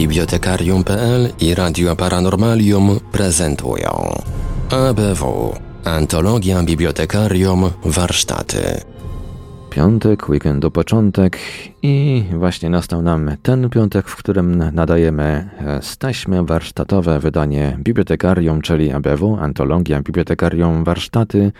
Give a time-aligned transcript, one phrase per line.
[0.00, 3.90] Bibliotekarium.pl i Radio Paranormalium prezentują
[4.70, 8.80] ABW Antologia Bibliotekarium Warsztaty.
[9.70, 11.38] Piątek, weekendu początek
[11.82, 15.50] i właśnie nastał nam ten piątek, w którym nadajemy
[15.80, 21.52] staśmy warsztatowe wydanie Bibliotekarium, czyli ABW, Antologia Bibliotekarium Warsztaty.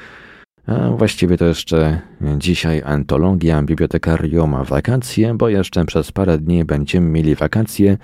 [0.71, 2.01] A właściwie to jeszcze
[2.39, 7.99] dzisiaj antologia Bibliotekarium Wakacje, bo jeszcze przez parę dni będziemy mieli wakacje.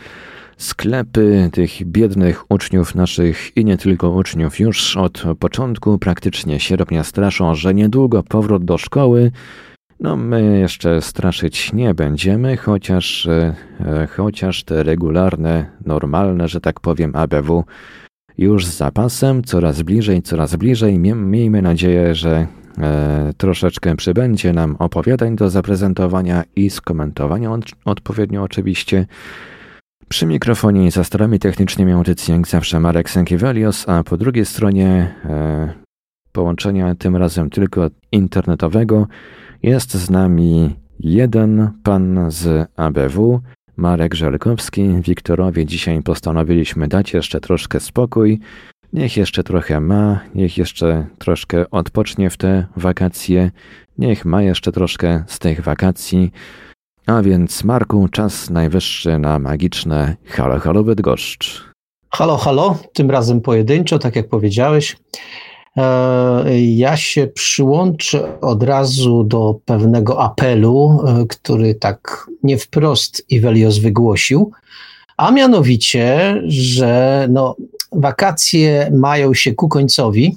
[0.57, 7.55] Sklepy tych biednych uczniów naszych i nie tylko uczniów już od początku praktycznie sierpnia straszą,
[7.55, 9.30] że niedługo powrót do szkoły.
[10.01, 13.55] No my jeszcze straszyć nie będziemy, chociaż, e,
[14.16, 17.65] chociaż te regularne, normalne, że tak powiem, ABW
[18.38, 20.98] już z zapasem, coraz bliżej, coraz bliżej.
[20.98, 22.46] Miejmy nadzieję, że
[22.78, 29.06] e, troszeczkę przybędzie nam opowiadań do zaprezentowania i skomentowania od, odpowiednio oczywiście.
[30.09, 35.15] Przy mikrofonie i za starami technicznymi audycji jak zawsze Marek Sękiewelios, a po drugiej stronie
[35.24, 35.73] e,
[36.32, 39.06] połączenia tym razem tylko internetowego
[39.62, 43.40] jest z nami jeden pan z ABW,
[43.77, 44.88] Marek Żelkowski.
[45.01, 48.41] Wiktorowi dzisiaj postanowiliśmy dać jeszcze troszkę spokój.
[48.93, 53.51] Niech jeszcze trochę ma, niech jeszcze troszkę odpocznie w te wakacje,
[53.99, 56.30] niech ma jeszcze troszkę z tych wakacji.
[57.07, 61.65] A więc, Marku, czas najwyższy na magiczne Halo Halo Bydgoszcz.
[62.11, 64.97] Halo, halo, tym razem pojedynczo, tak jak powiedziałeś.
[65.77, 73.78] E, ja się przyłączę od razu do pewnego apelu, e, który tak nie wprost Iwelios
[73.78, 74.53] wygłosił,
[75.16, 77.56] a mianowicie, że no,
[77.93, 80.37] wakacje mają się ku końcowi,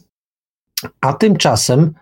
[1.01, 1.93] a tymczasem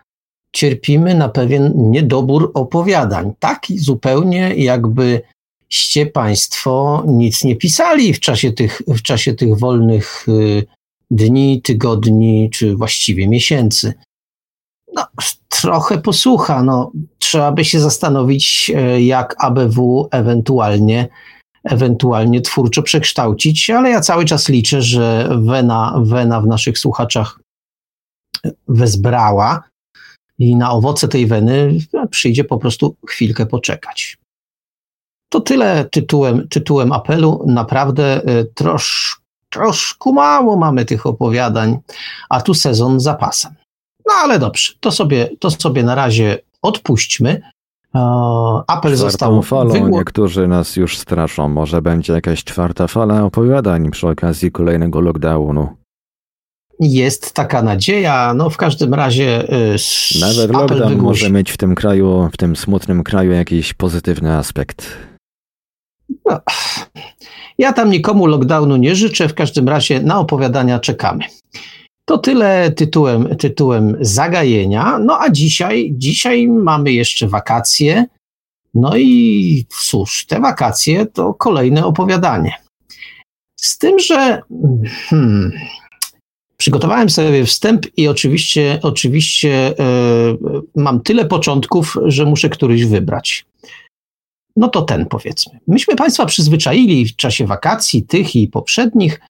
[0.52, 3.32] cierpimy na pewien niedobór opowiadań.
[3.38, 5.20] Taki zupełnie jakby
[5.68, 10.66] ście Państwo nic nie pisali w czasie tych, w czasie tych wolnych y,
[11.10, 13.94] dni, tygodni, czy właściwie miesięcy.
[14.94, 15.06] No,
[15.48, 16.62] trochę posłucha.
[16.62, 21.08] No, trzeba by się zastanowić, e, jak ABW ewentualnie,
[21.64, 27.40] ewentualnie twórczo przekształcić, ale ja cały czas liczę, że wena, wena w naszych słuchaczach
[28.68, 29.62] wezbrała
[30.38, 31.78] i na owoce tej weny
[32.10, 34.18] przyjdzie po prostu chwilkę poczekać.
[35.28, 37.44] To tyle tytułem, tytułem apelu.
[37.46, 39.20] Naprawdę e, trosz,
[39.50, 41.78] troszkę mało mamy tych opowiadań,
[42.30, 43.52] a tu sezon zapasem.
[44.06, 47.42] No ale dobrze, to sobie, to sobie na razie odpuśćmy.
[47.94, 47.98] E,
[48.66, 51.48] apel Czwartą został falą wygło- niektórzy nas już straszą.
[51.48, 55.68] Może będzie jakaś czwarta fala opowiadań przy okazji kolejnego lockdownu.
[56.80, 58.34] Jest taka nadzieja.
[58.34, 62.36] No w każdym razie s- Nawet apel lockdown wygłosi- może mieć w tym kraju, w
[62.36, 64.96] tym smutnym kraju jakiś pozytywny aspekt.
[66.26, 66.40] No,
[67.58, 71.24] ja tam nikomu lockdownu nie życzę, w każdym razie na opowiadania czekamy.
[72.04, 74.98] To tyle tytułem, tytułem zagajenia.
[74.98, 78.04] No a dzisiaj, dzisiaj mamy jeszcze wakacje.
[78.74, 82.54] No i cóż, te wakacje to kolejne opowiadanie.
[83.56, 84.42] Z tym, że
[85.08, 85.52] hmm,
[86.56, 89.84] przygotowałem sobie wstęp i oczywiście, oczywiście e,
[90.76, 93.44] mam tyle początków, że muszę któryś wybrać
[94.58, 95.58] no to ten powiedzmy.
[95.68, 99.20] Myśmy Państwa przyzwyczaili w czasie wakacji, tych i poprzednich,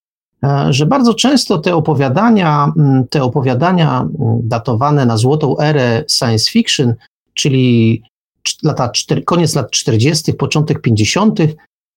[0.45, 6.51] e, że bardzo często te opowiadania, mm, te opowiadania mm, datowane na złotą erę science
[6.51, 6.95] fiction,
[7.35, 8.03] czyli
[8.49, 8.91] cz- lata,
[9.25, 11.41] koniec lat 40., początek 50.,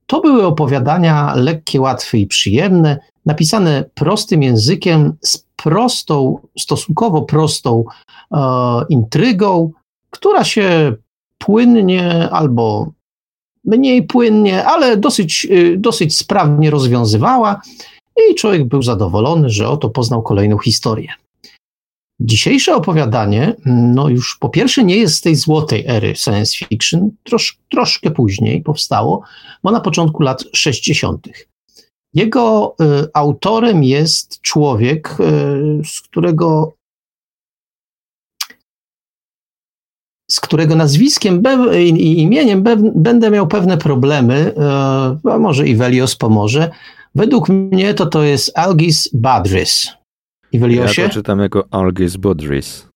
[0.08, 7.84] to były opowiadania lekkie, łatwe i przyjemne, napisane prostym językiem, z prostą, stosunkowo prostą
[8.32, 8.40] e,
[8.90, 9.72] intrygą,
[10.10, 10.96] która się
[11.38, 12.92] płynnie albo
[13.66, 17.62] mniej płynnie, ale dosyć, y, dosyć sprawnie rozwiązywała
[18.32, 21.10] i człowiek był zadowolony, że oto poznał kolejną historię.
[22.24, 27.58] Dzisiejsze opowiadanie, no już po pierwsze nie jest z tej złotej ery science fiction, trosz,
[27.70, 29.22] troszkę później powstało,
[29.64, 31.28] bo na początku lat 60.
[32.14, 36.74] Jego y, autorem jest człowiek, y, z którego
[40.32, 41.44] z którego nazwiskiem
[41.74, 42.64] i imieniem
[42.96, 44.54] będę miał pewne problemy,
[45.26, 46.72] e, a może Ivelios pomoże.
[47.16, 49.86] Według mnie to to jest Algis Badris.
[49.86, 51.04] Ja Iveliosie?
[51.04, 52.88] to czytam jako Algis Budris.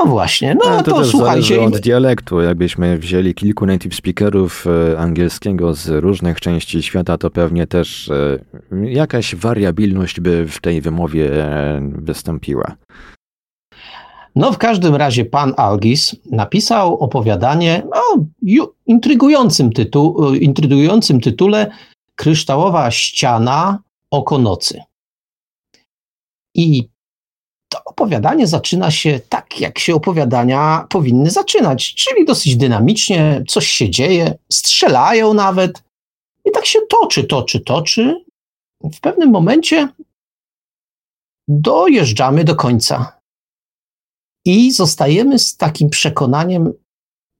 [0.00, 1.60] No właśnie, no Ale to, to słuchajcie.
[1.60, 2.40] od dialektu.
[2.40, 8.38] Jakbyśmy wzięli kilku native speakerów e, angielskiego z różnych części świata, to pewnie też e,
[8.82, 11.30] jakaś wariabilność by w tej wymowie
[11.82, 12.76] wystąpiła.
[14.34, 18.18] No w każdym razie pan Algis napisał opowiadanie o
[18.86, 21.70] intrygującym, tytu- intrygującym tytule
[22.14, 23.78] kryształowa ściana,
[24.10, 24.82] oko nocy.
[26.54, 26.88] I
[27.68, 33.90] to opowiadanie zaczyna się tak, jak się opowiadania powinny zaczynać, czyli dosyć dynamicznie, coś się
[33.90, 35.82] dzieje, strzelają nawet.
[36.44, 38.24] I tak się toczy, toczy, toczy.
[38.94, 39.88] W pewnym momencie
[41.48, 43.21] dojeżdżamy do końca.
[44.44, 46.72] I zostajemy z takim przekonaniem,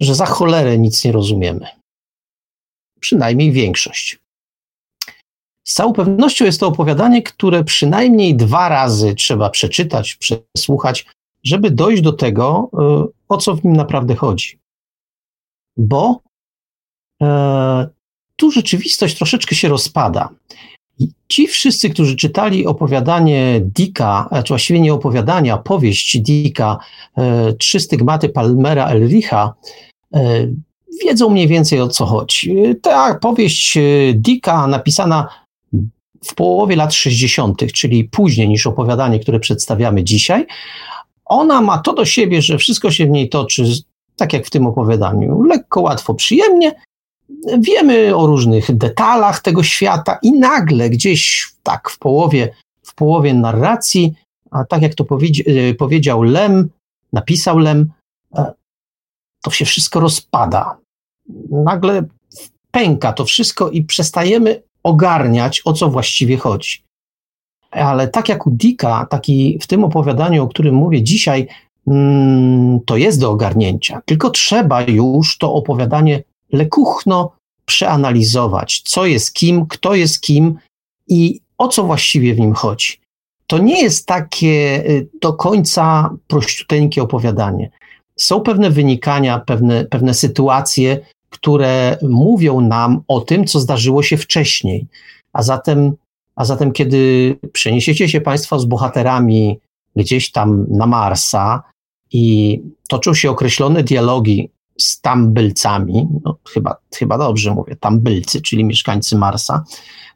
[0.01, 1.67] że za cholerę nic nie rozumiemy.
[3.01, 4.19] Przynajmniej większość.
[5.65, 11.07] Z całą pewnością jest to opowiadanie, które przynajmniej dwa razy trzeba przeczytać, przesłuchać,
[11.45, 12.71] żeby dojść do tego,
[13.09, 14.59] y, o co w nim naprawdę chodzi.
[15.77, 16.21] Bo
[17.23, 17.89] e,
[18.37, 20.29] tu rzeczywistość troszeczkę się rozpada.
[21.29, 26.79] Ci wszyscy, którzy czytali opowiadanie Dicka, czy właściwie nie opowiadania, powieść Dicka,
[27.17, 29.55] e, Trzy stygmaty Palmera Elricha,
[30.15, 30.49] e,
[31.05, 32.57] wiedzą mniej więcej o co chodzi.
[32.83, 33.79] Ta powieść
[34.15, 35.29] Dicka napisana
[36.25, 40.47] w połowie lat 60., czyli później niż opowiadanie, które przedstawiamy dzisiaj,
[41.25, 43.65] ona ma to do siebie, że wszystko się w niej toczy,
[44.17, 46.73] tak jak w tym opowiadaniu, lekko, łatwo, przyjemnie.
[47.59, 54.15] Wiemy o różnych detalach tego świata i nagle gdzieś tak w połowie, w połowie narracji,
[54.51, 55.05] a tak jak to
[55.47, 56.71] e, powiedział Lem,
[57.13, 57.93] napisał Lem,
[58.35, 58.53] e,
[59.43, 60.77] to się wszystko rozpada.
[61.51, 62.05] Nagle
[62.71, 66.83] pęka to wszystko i przestajemy ogarniać, o co właściwie chodzi.
[67.71, 71.49] Ale tak jak u Dicka, taki w tym opowiadaniu, o którym mówię dzisiaj,
[71.87, 74.03] mm, to jest do ogarnięcia.
[74.05, 77.33] Tylko trzeba już to opowiadanie lekuchno
[77.67, 80.59] przeanalizować, co jest kim, kto jest kim
[81.09, 83.01] i o co właściwie w nim chodzi.
[83.47, 87.71] To nie jest takie y, do końca prościuteńkie opowiadanie.
[88.17, 91.01] Są pewne wynikania, pewne, pewne sytuacje,
[91.31, 94.87] które mówią nam o tym, co zdarzyło się wcześniej.
[95.33, 95.93] A zatem,
[96.37, 99.59] a zatem kiedy przeniesiecie się Państwo z bohaterami
[99.97, 101.63] gdzieś tam na Marsa
[102.13, 109.19] i toczą się określone dialogi z tambylcami, no chyba, chyba dobrze mówię, tambylcy, czyli mieszkańcy
[109.19, 109.65] Marsa,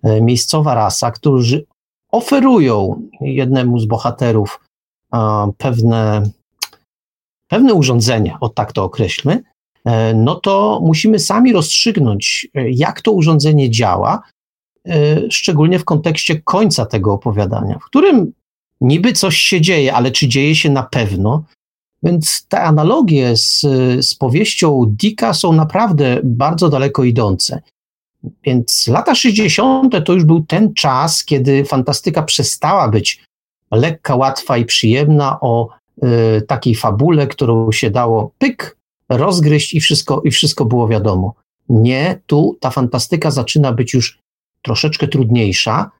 [0.03, 1.67] e, miejscowa rasa, którzy
[2.12, 4.61] oferują jednemu z bohaterów
[5.58, 6.23] pewne,
[7.49, 9.43] pewne urządzenia, o tak to określmy,
[9.87, 14.23] E, no to musimy sami rozstrzygnąć, e, jak to urządzenie działa,
[15.31, 18.32] szczególnie w kontekście końca tego opowiadania, w którym
[18.81, 21.44] niby coś się dzieje, ale czy dzieje się na pewno?
[22.06, 23.61] Więc te analogie z,
[24.06, 27.62] z powieścią Dicka są naprawdę bardzo daleko idące.
[28.44, 29.94] Więc lata 60.
[30.05, 33.25] to już był ten czas, kiedy fantastyka przestała być
[33.70, 35.69] lekka, łatwa i przyjemna o
[36.38, 38.76] y, takiej fabule, którą się dało pyk,
[39.08, 41.35] rozgryźć i wszystko, i wszystko było wiadomo.
[41.69, 44.19] Nie, tu ta fantastyka zaczyna być już
[44.62, 45.91] troszeczkę trudniejsza,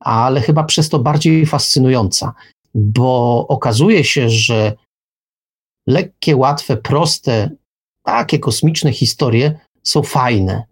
[0.00, 2.32] ale chyba przez to bardziej fascynująca,
[2.74, 4.72] bo okazuje się, że
[5.86, 7.50] lekkie, łatwe, proste,
[8.02, 10.64] takie kosmiczne historie są fajne,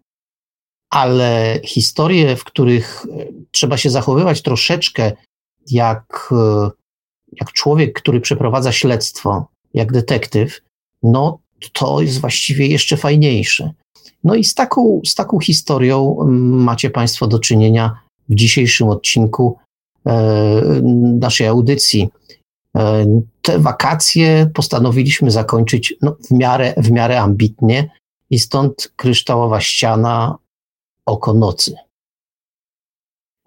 [0.91, 5.12] ale historie, w których e, trzeba się zachowywać troszeczkę
[5.70, 6.70] jak, e,
[7.32, 10.61] jak człowiek, który przeprowadza śledztwo, jak detektyw,
[11.03, 11.38] no
[11.73, 13.73] to jest właściwie jeszcze fajniejsze.
[14.25, 19.58] No i z taką, z taką historią mm, macie Państwo do czynienia w dzisiejszym odcinku
[20.06, 20.81] e,
[21.20, 22.08] naszej audycji.
[22.77, 23.06] E,
[23.43, 27.91] te wakacje postanowiliśmy zakończyć no, w, miarę, w miarę ambitnie
[28.31, 30.39] i stąd kryształowa ściana
[31.06, 31.75] oko nocy.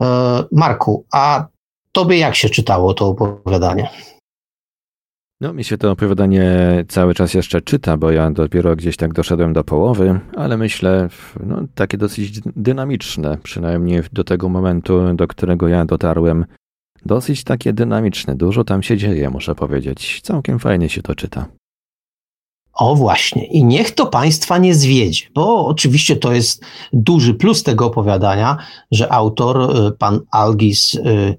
[0.02, 1.48] E, Marku, a
[1.92, 3.90] tobie jak się czytało to opowiadanie?
[5.42, 6.46] No, mi się to opowiadanie
[6.88, 11.10] cały czas jeszcze czyta, bo ja dopiero gdzieś tak doszedłem do połowy, ale myślę,
[11.40, 16.46] no, takie dosyć dynamiczne, przynajmniej do tego momentu, do którego ja dotarłem.
[17.06, 20.22] Dosyć takie dynamiczne, dużo tam się dzieje, muszę powiedzieć.
[20.24, 21.46] Całkiem fajnie się to czyta.
[22.74, 27.86] O właśnie, i niech to Państwa nie zwiedzie, bo oczywiście to jest duży plus tego
[27.86, 28.58] opowiadania,
[28.92, 31.38] że autor, y, pan Algis y,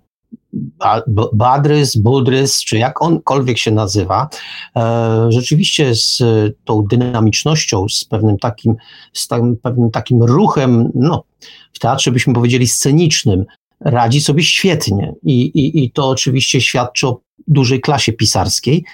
[1.33, 4.29] Badrys, Budrys, czy jak onkolwiek się nazywa,
[4.77, 6.23] e, rzeczywiście z
[6.65, 8.75] tą dynamicznością, z pewnym takim,
[9.13, 9.29] z
[9.63, 11.25] pewnym takim ruchem, no,
[11.73, 13.45] w teatrze byśmy powiedzieli scenicznym,
[13.81, 15.15] radzi sobie świetnie.
[15.23, 18.85] I, i, I to oczywiście świadczy o dużej klasie pisarskiej,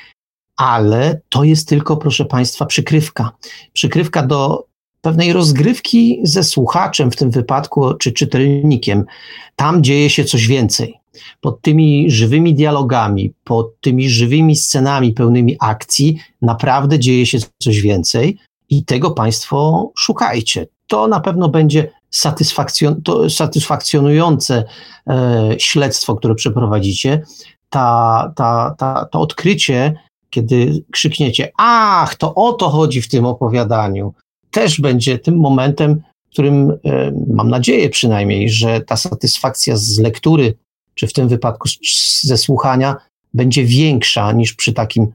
[0.57, 3.33] ale to jest tylko, proszę Państwa, przykrywka.
[3.73, 4.67] Przykrywka do
[5.01, 9.05] pewnej rozgrywki ze słuchaczem, w tym wypadku, czy czytelnikiem.
[9.57, 11.03] Tam dzieje się coś więcej
[11.41, 18.39] pod tymi żywymi dialogami, pod tymi żywymi scenami pełnymi akcji naprawdę dzieje się coś więcej
[18.71, 20.67] i tego Państwo szukajcie.
[20.87, 24.64] To na pewno będzie satysfakcjon to satysfakcjonujące
[25.07, 27.23] e, śledztwo, które przeprowadzicie,
[27.71, 29.95] ta, ta, ta, to odkrycie,
[30.31, 34.14] kiedy krzykniecie, ach, to o to chodzi w tym opowiadaniu,
[34.50, 40.54] też będzie tym momentem, w którym e, mam nadzieję przynajmniej, że ta satysfakcja z lektury,
[40.95, 41.69] czy w tym wypadku
[42.23, 42.97] ze słuchania,
[43.35, 45.12] będzie większa niż przy takim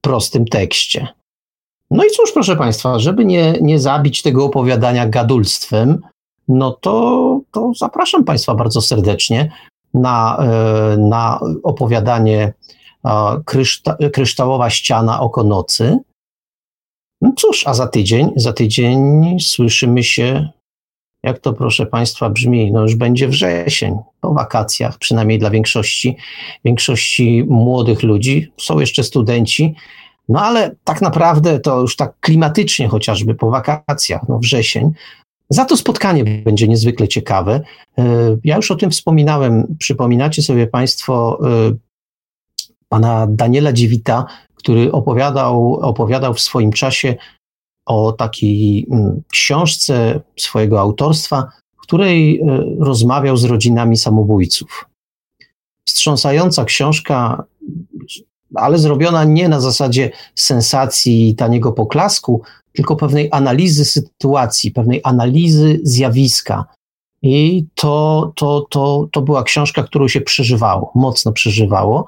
[0.00, 1.08] prostym tekście.
[1.90, 6.02] No i cóż, proszę Państwa, żeby nie, nie zabić tego opowiadania gadulstwem,
[6.48, 9.52] no to, to zapraszam Państwa bardzo serdecznie
[9.94, 12.52] na, e, na opowiadanie
[13.44, 15.98] kryszta, Kryształowa ściana oko nocy.
[17.20, 20.48] No cóż, a za tydzień, za tydzień słyszymy się,
[21.22, 26.16] jak to proszę Państwa brzmi, no już będzie wrzesień, po wakacjach, przynajmniej dla większości,
[26.64, 28.52] większości młodych ludzi.
[28.56, 29.74] Są jeszcze studenci,
[30.28, 34.92] no ale tak naprawdę to już tak klimatycznie chociażby po wakacjach, no wrzesień,
[35.50, 37.60] za to spotkanie będzie niezwykle ciekawe.
[37.98, 39.76] E, ja już o tym wspominałem.
[39.78, 41.72] Przypominacie sobie Państwo e,
[42.88, 47.14] pana Daniela Dziewita, który opowiadał, opowiadał w swoim czasie
[47.86, 54.86] o takiej mm, książce swojego autorstwa, w której e, rozmawiał z rodzinami samobójców.
[55.88, 57.44] Wstrząsająca książka,
[58.54, 65.80] ale zrobiona nie na zasadzie sensacji i taniego poklasku, tylko pewnej analizy sytuacji, pewnej analizy
[65.82, 66.64] zjawiska.
[67.22, 72.06] I to, to, to, to była książka, którą się przeżywało, mocno przeżywało.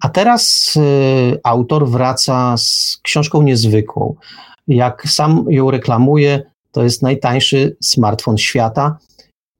[0.00, 4.14] A teraz y, autor wraca z książką niezwykłą.
[4.68, 6.42] Jak sam ją reklamuje,
[6.72, 8.98] to jest najtańszy smartfon świata,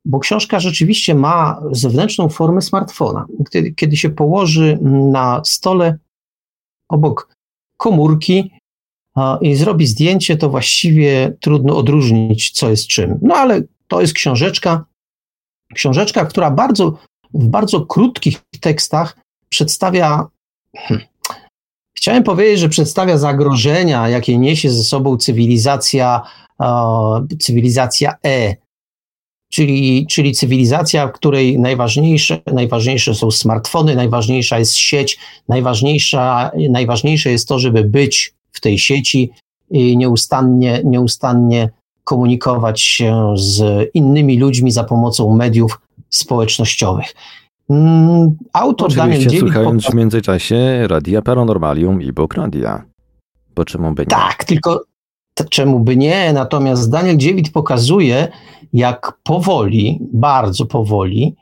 [0.04, 3.26] bo książka rzeczywiście ma zewnętrzną formę smartfona.
[3.50, 5.98] Kiedy, kiedy się położy na stole
[6.88, 7.34] obok
[7.76, 8.50] komórki,
[9.40, 13.18] i zrobi zdjęcie, to właściwie trudno odróżnić, co jest czym.
[13.22, 14.84] No ale to jest książeczka,
[15.74, 16.98] książeczka, która bardzo,
[17.34, 19.16] w bardzo krótkich tekstach
[19.48, 20.26] przedstawia.
[20.76, 21.06] Hmm,
[21.96, 26.22] chciałem powiedzieć, że przedstawia zagrożenia, jakie niesie ze sobą cywilizacja,
[27.40, 28.56] cywilizacja E,
[29.54, 35.18] czyli, czyli cywilizacja, w której najważniejsze, najważniejsze są smartfony, najważniejsza jest sieć,
[35.48, 39.30] najważniejsza, najważniejsze jest to, żeby być w tej sieci
[39.70, 41.70] i nieustannie, nieustannie
[42.04, 45.80] komunikować się z innymi ludźmi za pomocą mediów
[46.10, 47.14] społecznościowych.
[47.70, 52.84] Mm, autor Oczywiście Daniel Dziewik słuchając w międzyczasie Radia Paranormalium i Bokradia.
[53.54, 54.06] Bo czemu by nie?
[54.06, 54.84] Tak, tylko
[55.50, 56.32] czemu by nie?
[56.32, 58.28] Natomiast Daniel Dziewit pokazuje,
[58.72, 61.36] jak powoli, bardzo powoli,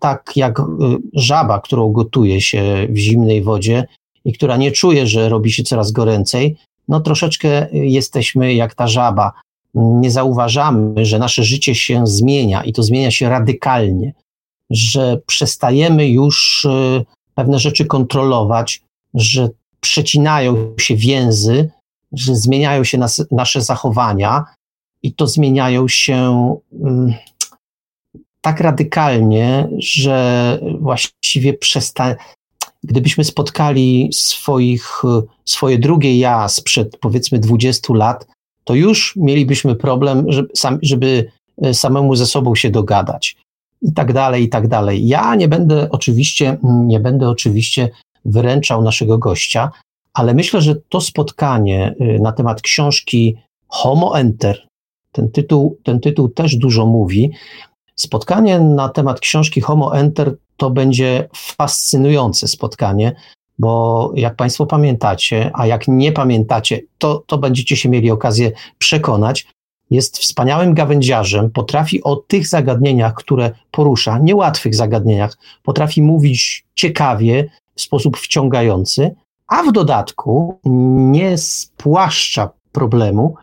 [0.00, 0.62] tak jak y,
[1.12, 3.86] żaba, którą gotuje się w zimnej wodzie,
[4.24, 6.56] i która nie czuje, że robi się coraz goręcej,
[6.88, 9.32] no troszeczkę jesteśmy jak ta żaba.
[9.74, 14.12] Nie zauważamy, że nasze życie się zmienia i to zmienia się radykalnie,
[14.70, 18.82] że przestajemy już y, pewne rzeczy kontrolować,
[19.14, 19.48] że
[19.80, 21.70] przecinają się więzy,
[22.14, 24.44] że zmieniają się nas, nasze zachowania
[25.02, 27.14] i to zmieniają się mm,
[28.40, 32.14] tak radykalnie, że właściwie przesta
[32.84, 35.02] gdybyśmy spotkali swoich,
[35.44, 38.26] swoje drugie ja sprzed powiedzmy 20 lat,
[38.64, 40.48] to już mielibyśmy problem, żeby,
[40.82, 41.30] żeby
[41.62, 43.36] e, samemu ze sobą się dogadać.
[43.82, 45.06] I tak dalej, i tak dalej.
[45.06, 47.90] Ja nie będę oczywiście, nie będę oczywiście
[48.24, 49.70] wyręczał naszego gościa,
[50.14, 53.36] ale myślę, że to spotkanie e, na temat książki
[53.68, 54.68] Homo Enter,
[55.12, 57.30] ten tytuł, ten tytuł też dużo mówi.
[57.94, 63.16] Spotkanie na temat książki Homo Enter to będzie fascynujące spotkanie,
[63.58, 69.46] bo jak Państwo pamiętacie, a jak nie pamiętacie, to, to będziecie się mieli okazję przekonać,
[69.90, 77.80] jest wspaniałym gawędziarzem, potrafi o tych zagadnieniach, które porusza, niełatwych zagadnieniach, potrafi mówić ciekawie, w
[77.80, 79.14] sposób wciągający,
[79.48, 80.60] a w dodatku
[81.12, 83.34] nie spłaszcza problemu.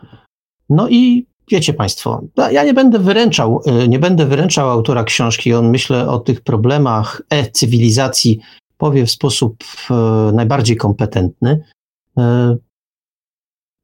[0.70, 5.53] No i wiecie Państwo, ja nie będę wyręczał, y, nie będę wyręczał autora książki.
[5.53, 8.39] On myślę o tych problemach e-cywilizacji
[8.77, 9.93] powie w sposób e,
[10.34, 11.63] najbardziej kompetentny.
[12.17, 12.55] E,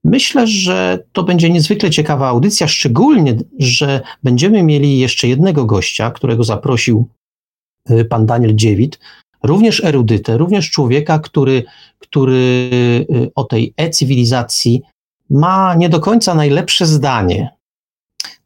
[0.04, 6.44] myślę, że to będzie niezwykle ciekawa audycja, szczególnie, że będziemy mieli jeszcze jednego gościa, którego
[6.44, 7.08] zaprosił
[8.10, 9.00] pan Daniel Dziewit,
[9.44, 11.64] również erudytę, również człowieka, który,
[12.00, 12.70] który
[13.36, 14.82] o tej e-cywilizacji
[15.30, 17.58] ma nie do końca najlepsze zdanie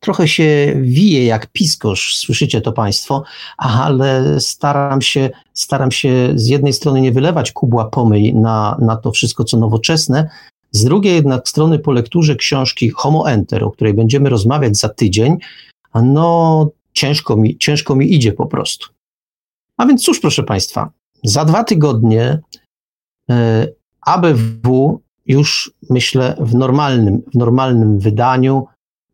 [0.02, 3.24] trochę się wije jak piskosz, słyszycie to Państwo,
[3.58, 9.12] ale staram się, staram się z jednej strony nie wylewać kubła pomyj na, na to
[9.12, 10.30] wszystko, co nowoczesne,
[10.72, 15.38] z drugiej jednak strony po lekturze książki Homo Enter, o której będziemy rozmawiać za tydzień,
[15.96, 18.88] no ciężko mi, ciężko mi idzie po prostu.
[19.78, 20.92] A więc cóż, proszę Państwa,
[21.24, 22.40] za dwa tygodnie
[24.02, 28.68] ABW już myślę w normalnym, w normalnym wydaniu,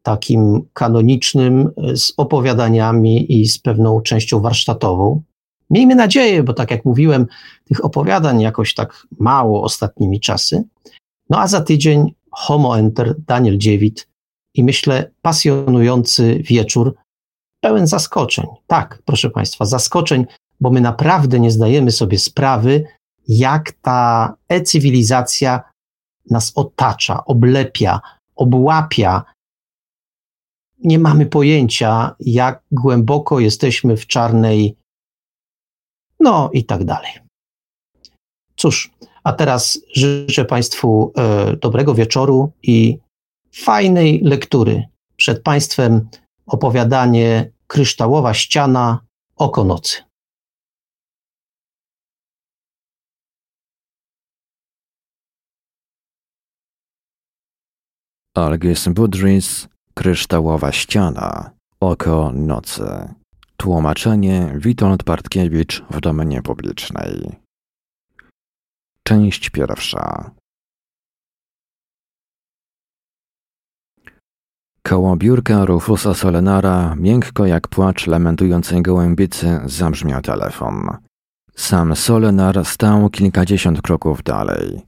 [0.03, 5.21] takim kanonicznym, z opowiadaniami i z pewną częścią warsztatową.
[5.69, 7.27] Miejmy nadzieję, bo tak jak mówiłem,
[7.65, 10.63] tych opowiadań jakoś tak mało ostatnimi czasy.
[11.29, 14.07] No a za tydzień Homo Enter, Daniel Dziewit
[14.53, 16.95] i myślę pasjonujący wieczór,
[17.61, 18.45] pełen zaskoczeń.
[18.67, 20.25] Tak, proszę Państwa, zaskoczeń,
[20.61, 22.83] bo my naprawdę nie zdajemy sobie sprawy,
[23.27, 25.63] jak ta e-cywilizacja
[26.29, 28.01] nas otacza, oblepia,
[28.35, 29.23] obłapia.
[30.83, 34.75] Nie mamy pojęcia, jak głęboko jesteśmy w czarnej,
[36.19, 37.11] no i tak dalej.
[38.55, 38.91] Cóż,
[39.23, 42.99] a teraz życzę Państwu e, dobrego wieczoru i
[43.53, 44.87] fajnej lektury.
[45.15, 46.09] Przed Państwem
[46.45, 48.99] opowiadanie Kryształowa ściana,
[49.35, 50.06] oko nocy.
[58.37, 63.13] Algis Budrys, Kryształowa ściana, oko nocy.
[63.57, 67.35] Tłumaczenie Witold Bartkiewicz w domenie publicznej.
[69.03, 70.31] Część pierwsza.
[74.83, 80.97] Koło biurka Rufusa Solenara, miękko jak płacz lamentującej gołębicy, zabrzmiał telefon.
[81.55, 84.81] Sam Solenar stał kilkadziesiąt kroków dalej.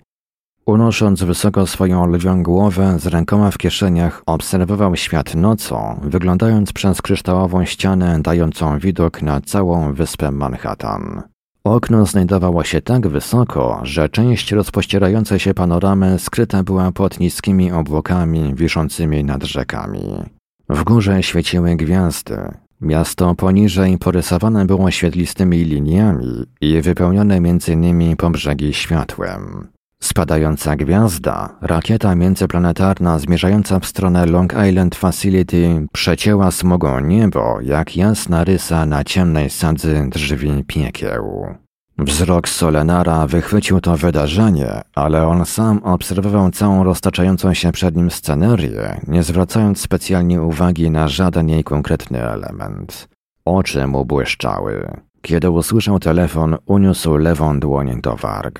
[0.69, 7.65] Unosząc wysoko swoją lwią głowę, z rękoma w kieszeniach, obserwował świat nocą, wyglądając przez kryształową
[7.65, 11.21] ścianę dającą widok na całą wyspę Manhattan.
[11.63, 18.55] Okno znajdowało się tak wysoko, że część rozpościerającej się panoramy skryta była pod niskimi obłokami
[18.55, 20.23] wiszącymi nad rzekami.
[20.69, 22.37] W górze świeciły gwiazdy.
[22.81, 29.67] Miasto poniżej porysowane było świetlistymi liniami i wypełnione między nimi po brzegi światłem.
[30.03, 38.43] Spadająca gwiazda, rakieta międzyplanetarna zmierzająca w stronę Long Island Facility przecięła smogą niebo jak jasna
[38.43, 41.55] rysa na ciemnej sadzy drzwi piekieł.
[41.97, 49.01] Wzrok Solenara wychwycił to wydarzenie, ale on sam obserwował całą roztaczającą się przed nim scenerię,
[49.07, 53.09] nie zwracając specjalnie uwagi na żaden jej konkretny element.
[53.45, 54.91] Oczy mu błyszczały.
[55.21, 58.59] Kiedy usłyszał telefon, uniósł lewą dłoń do warg.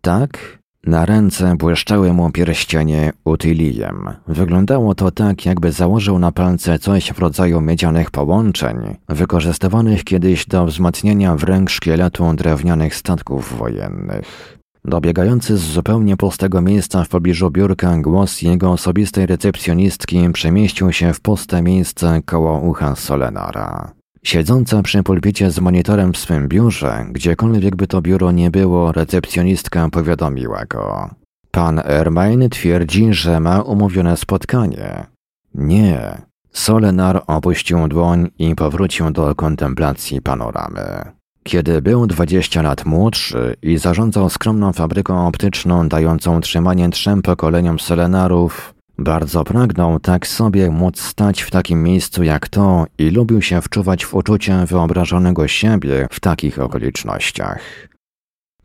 [0.00, 4.08] Tak, na ręce błyszczały mu pierścienie utylijem.
[4.26, 8.76] Wyglądało to tak, jakby założył na palce coś w rodzaju miedzianych połączeń,
[9.08, 14.58] wykorzystywanych kiedyś do wzmacniania wręcz szkieletu drewnianych statków wojennych.
[14.84, 21.20] Dobiegający z zupełnie pustego miejsca w pobliżu biurka głos jego osobistej recepcjonistki przemieścił się w
[21.20, 23.99] puste miejsce koło ucha Solenara.
[24.22, 29.88] Siedząca przy pulpicie z monitorem w swym biurze, gdziekolwiek by to biuro nie było, recepcjonistka
[29.90, 31.10] powiadomiła go.
[31.50, 35.06] Pan Ermain twierdzi, że ma umówione spotkanie.
[35.54, 36.22] Nie.
[36.52, 41.12] Solenar opuścił dłoń i powrócił do kontemplacji panoramy.
[41.42, 48.74] Kiedy był 20 lat młodszy i zarządzał skromną fabryką optyczną dającą trzymanie trzem pokoleniom Solenarów,
[49.00, 54.04] bardzo pragnął tak sobie móc stać w takim miejscu jak to i lubił się wczuwać
[54.04, 57.60] w uczucie wyobrażonego siebie w takich okolicznościach.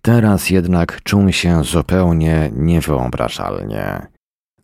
[0.01, 4.07] Teraz jednak czuł się zupełnie niewyobrażalnie.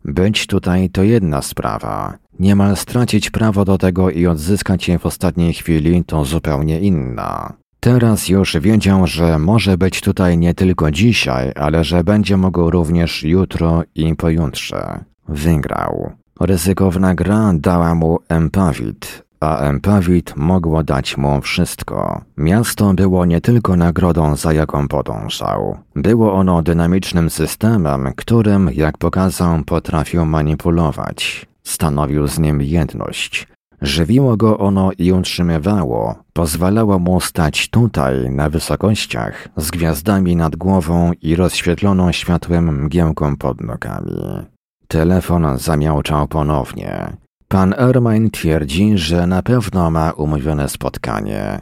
[0.04, 5.52] Być tutaj to jedna sprawa, niemal stracić prawo do tego i odzyskać je w ostatniej
[5.52, 7.52] chwili to zupełnie inna.
[7.80, 13.22] Teraz już wiedział, że może być tutaj nie tylko dzisiaj, ale że będzie mógł również
[13.22, 15.11] jutro i pojutrze.
[15.28, 16.12] Wygrał.
[16.40, 22.20] Ryzykowna gra dała mu Empawit, a Empawit mogło dać mu wszystko.
[22.36, 25.78] Miasto było nie tylko nagrodą, za jaką podążał.
[25.96, 31.46] Było ono dynamicznym systemem, którym, jak pokazał, potrafił manipulować.
[31.62, 33.48] Stanowił z nim jedność.
[33.82, 41.12] Żywiło go ono i utrzymywało, pozwalało mu stać tutaj, na wysokościach, z gwiazdami nad głową
[41.22, 44.51] i rozświetloną światłem mgiełką pod nogami.
[44.92, 47.16] Telefon zamiałczał ponownie.
[47.48, 51.60] Pan Ermain twierdzi, że na pewno ma umówione spotkanie.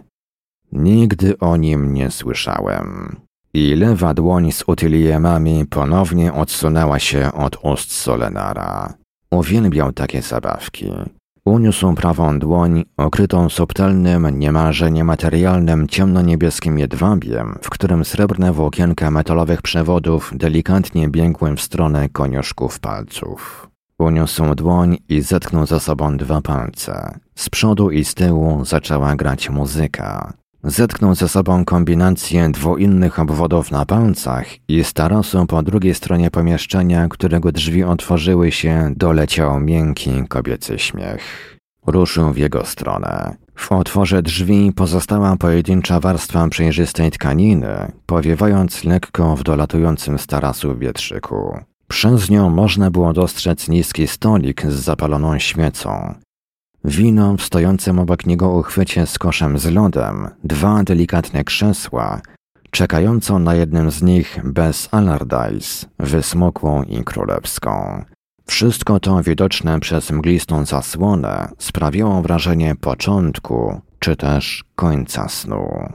[0.73, 3.17] Nigdy o nim nie słyszałem.
[3.55, 8.95] I lewa dłoń z utyliemami ponownie odsunęła się od ust Solenara.
[9.31, 10.93] Uwielbiał takie zabawki.
[11.45, 20.33] Uniósł prawą dłoń, okrytą subtelnym, niemalże niematerialnym ciemnoniebieskim jedwabiem, w którym srebrne włókienka metalowych przewodów
[20.35, 23.69] delikatnie biegły w stronę koniuszków palców.
[23.99, 27.19] Uniósł dłoń i zetknął za sobą dwa palce.
[27.35, 30.40] Z przodu i z tyłu zaczęła grać muzyka.
[30.65, 36.31] Zetknął ze sobą kombinację dwu innych obwodów na palcach i z tarasu po drugiej stronie
[36.31, 41.57] pomieszczenia, którego drzwi otworzyły się, doleciał miękki kobiecy śmiech.
[41.87, 43.37] Ruszył w jego stronę.
[43.55, 51.59] W otworze drzwi pozostała pojedyncza warstwa przejrzystej tkaniny, powiewając lekko w dolatującym z tarasu wietrzyku.
[51.89, 56.15] Przez nią można było dostrzec niski stolik z zapaloną świecą.
[56.85, 62.21] Wino w stojącym obok niego uchwycie z koszem z lodem, dwa delikatne krzesła,
[62.71, 68.05] czekającą na jednym z nich bez Allardyce, wysmokłą i królewską.
[68.47, 75.89] Wszystko to widoczne przez mglistą zasłonę sprawiało wrażenie początku czy też końca snu.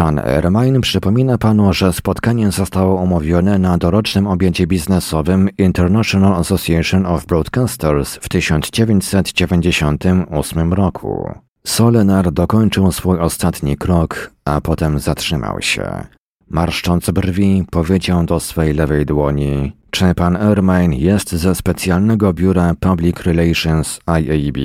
[0.00, 7.26] Pan Ermine przypomina panu, że spotkanie zostało umówione na dorocznym obiedzie biznesowym International Association of
[7.26, 11.34] Broadcasters w 1998 roku.
[11.66, 16.04] Solenar dokończył swój ostatni krok, a potem zatrzymał się.
[16.48, 23.20] Marszcząc brwi, powiedział do swej lewej dłoni: Czy pan Ermine jest ze specjalnego biura Public
[23.20, 24.58] Relations IAB?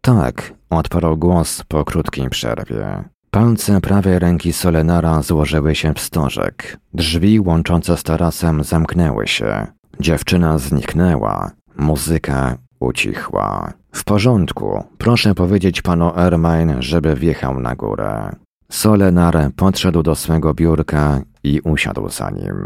[0.00, 3.04] Tak, odparł głos po krótkiej przerwie.
[3.30, 6.78] Palce prawej ręki Solenara złożyły się w stożek.
[6.94, 9.66] Drzwi łączące z tarasem zamknęły się.
[10.00, 11.50] Dziewczyna zniknęła.
[11.76, 13.72] Muzyka ucichła.
[13.92, 14.84] W porządku.
[14.98, 18.32] Proszę powiedzieć panu Ermine, żeby wjechał na górę.
[18.70, 22.56] Solenar podszedł do swego biurka i usiadł za nim.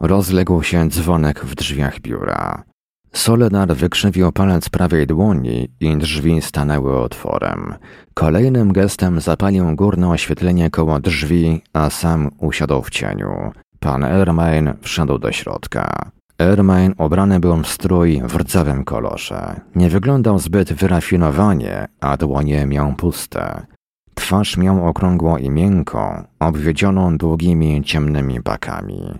[0.00, 2.69] Rozległ się dzwonek w drzwiach biura.
[3.12, 7.74] Solenar wykrzywił palec prawej dłoni i drzwi stanęły otworem.
[8.14, 13.52] Kolejnym gestem zapalił górne oświetlenie koło drzwi, a sam usiadł w cieniu.
[13.80, 16.10] Pan Ermain wszedł do środka.
[16.38, 19.60] Ermain ubrany był w strój w rdzawym kolorze.
[19.74, 23.66] Nie wyglądał zbyt wyrafinowanie, a dłonie miał puste.
[24.14, 29.18] Twarz miał okrągłą i miękką, obwiedzioną długimi, ciemnymi bakami.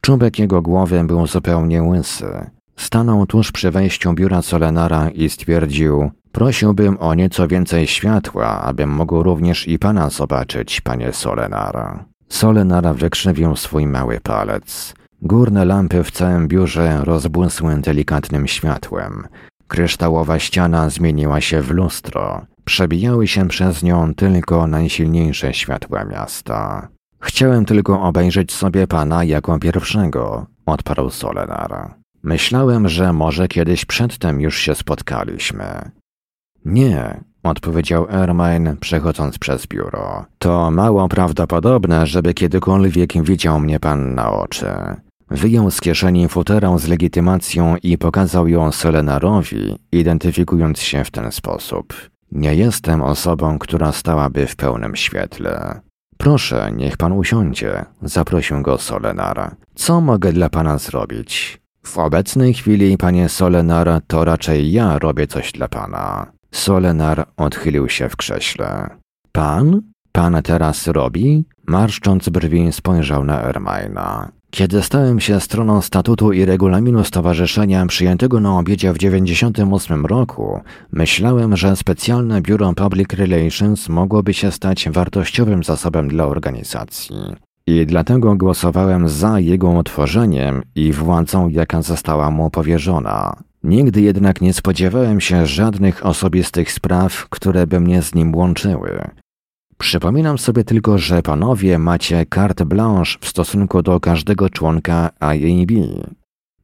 [0.00, 2.50] Czubek jego głowy był zupełnie łysy.
[2.76, 9.22] Stanął tuż przy wejściu biura Solenara i stwierdził: Prosiłbym o nieco więcej światła, abym mógł
[9.22, 12.04] również i pana zobaczyć, panie Solenara.
[12.28, 14.94] Solenara wykrzywił swój mały palec.
[15.22, 19.26] Górne lampy w całym biurze rozbłysły delikatnym światłem.
[19.68, 22.46] Kryształowa ściana zmieniła się w lustro.
[22.64, 26.88] Przebijały się przez nią tylko najsilniejsze światła miasta.
[27.20, 31.94] Chciałem tylko obejrzeć sobie pana jako pierwszego, odparł Solenar.
[32.24, 35.90] Myślałem, że może kiedyś przedtem już się spotkaliśmy.
[36.64, 40.24] Nie, odpowiedział Ermine, przechodząc przez biuro.
[40.38, 44.66] To mało prawdopodobne, żeby kiedykolwiek widział mnie pan na oczy.
[45.30, 51.94] Wyjął z kieszeni futerę z legitymacją i pokazał ją Solenarowi, identyfikując się w ten sposób.
[52.32, 55.80] Nie jestem osobą, która stałaby w pełnym świetle.
[56.18, 59.56] Proszę, niech pan usiądzie, zaprosił go Solenar.
[59.74, 61.63] Co mogę dla pana zrobić?
[61.86, 66.32] W obecnej chwili, panie Solenar, to raczej ja robię coś dla pana.
[66.50, 68.90] Solenar odchylił się w krześle.
[69.32, 69.80] Pan?
[70.12, 71.44] Pan teraz robi?
[71.66, 74.32] Marszcząc brwi spojrzał na Ermina.
[74.50, 80.60] Kiedy stałem się stroną statutu i regulaminu stowarzyszenia przyjętego na obiedzie w 1998 roku,
[80.92, 87.16] myślałem, że specjalne biuro Public Relations mogłoby się stać wartościowym zasobem dla organizacji.
[87.66, 93.36] I dlatego głosowałem za jego utworzeniem i władzą, jaka została mu powierzona.
[93.62, 99.10] Nigdy jednak nie spodziewałem się żadnych osobistych spraw, które by mnie z nim łączyły.
[99.78, 105.70] Przypominam sobie tylko, że panowie macie carte blanche w stosunku do każdego członka IAB.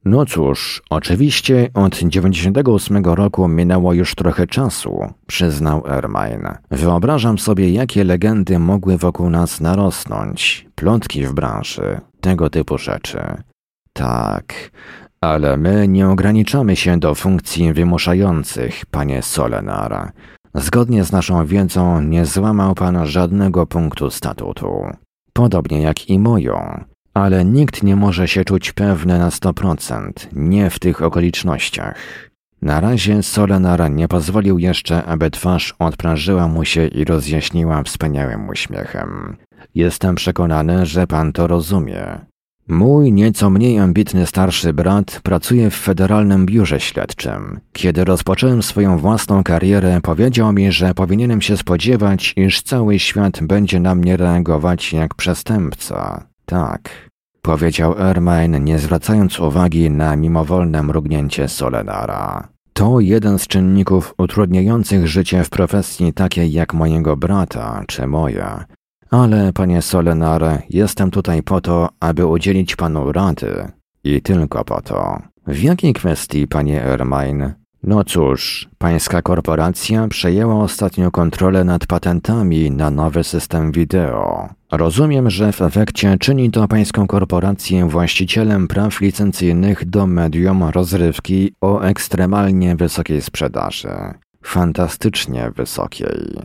[0.05, 6.57] No cóż, oczywiście od 98 roku minęło już trochę czasu, przyznał Ermine.
[6.71, 13.19] Wyobrażam sobie, jakie legendy mogły wokół nas narosnąć, plotki w branży, tego typu rzeczy.
[13.93, 14.71] Tak,
[15.21, 20.11] ale my nie ograniczamy się do funkcji wymuszających, panie Solenara.
[20.55, 24.85] Zgodnie z naszą wiedzą nie złamał pan żadnego punktu statutu.
[25.33, 26.83] Podobnie jak i moją.
[27.13, 31.95] Ale nikt nie może się czuć pewny na 100%, nie w tych okolicznościach.
[32.61, 39.37] Na razie Solenar nie pozwolił jeszcze, aby twarz odprężyła mu się i rozjaśniła wspaniałym uśmiechem.
[39.75, 42.19] Jestem przekonany, że pan to rozumie.
[42.67, 47.59] Mój nieco mniej ambitny starszy brat pracuje w Federalnym Biurze Śledczym.
[47.73, 53.79] Kiedy rozpocząłem swoją własną karierę, powiedział mi, że powinienem się spodziewać, iż cały świat będzie
[53.79, 56.30] na mnie reagować jak przestępca.
[56.51, 57.09] Tak.
[57.41, 62.47] powiedział Ermine, nie zwracając uwagi na mimowolne mrugnięcie Solenara.
[62.73, 68.65] To jeden z czynników utrudniających życie w profesji takiej jak mojego brata czy moja.
[69.11, 73.71] Ale, panie Solenar, jestem tutaj po to, aby udzielić panu rady.
[74.03, 75.21] I tylko po to.
[75.47, 77.53] W jakiej kwestii, panie Ermine?
[77.83, 84.49] No cóż, pańska korporacja przejęła ostatnio kontrolę nad patentami na nowy system wideo.
[84.71, 91.81] Rozumiem, że w efekcie czyni to pańską korporację właścicielem praw licencyjnych do medium rozrywki o
[91.81, 93.93] ekstremalnie wysokiej sprzedaży.
[94.43, 96.39] Fantastycznie wysokiej.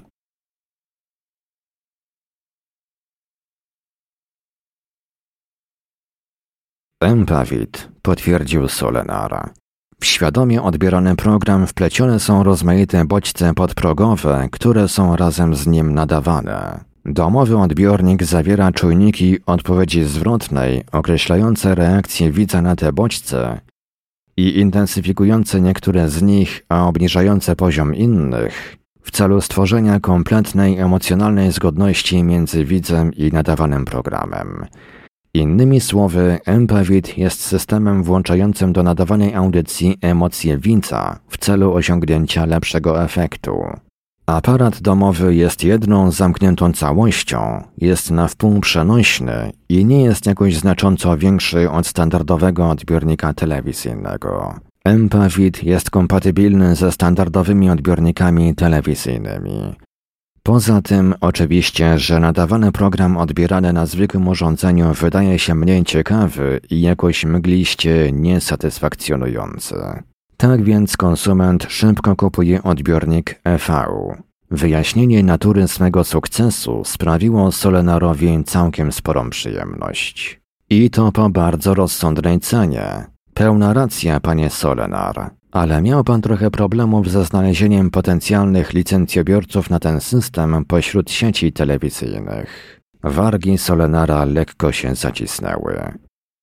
[7.03, 9.51] Empawit, potwierdził Solenara.
[10.01, 16.85] W świadomie odbierany program wplecione są rozmaite bodźce podprogowe, które są razem z nim nadawane.
[17.09, 23.61] Domowy odbiornik zawiera czujniki odpowiedzi zwrotnej, określające reakcję widza na te bodźce
[24.37, 32.23] i intensyfikujące niektóre z nich, a obniżające poziom innych, w celu stworzenia kompletnej emocjonalnej zgodności
[32.23, 34.67] między widzem i nadawanym programem.
[35.35, 43.05] Innymi słowy, Empavit jest systemem włączającym do nadawanej audycji emocje widza w celu osiągnięcia lepszego
[43.05, 43.86] efektu.
[44.27, 51.17] Aparat domowy jest jedną zamkniętą całością, jest na wpół przenośny i nie jest jakoś znacząco
[51.19, 54.55] większy od standardowego odbiornika telewizyjnego.
[54.85, 59.75] Empavit jest kompatybilny ze standardowymi odbiornikami telewizyjnymi.
[60.43, 66.81] Poza tym, oczywiście, że nadawany program odbierany na zwykłym urządzeniu wydaje się mniej ciekawy i
[66.81, 69.77] jakoś mgliście niesatysfakcjonujący.
[70.37, 73.87] Tak więc konsument szybko kupuje odbiornik EV.
[74.51, 80.41] Wyjaśnienie natury swego sukcesu sprawiło Solenarowi całkiem sporą przyjemność.
[80.71, 83.07] I to po bardzo rozsądnej cenie.
[83.35, 85.31] Pełna racja, panie Solenar.
[85.53, 92.81] Ale miał pan trochę problemów ze znalezieniem potencjalnych licencjobiorców na ten system pośród sieci telewizyjnych.
[93.03, 95.93] Wargi Solenara lekko się zacisnęły.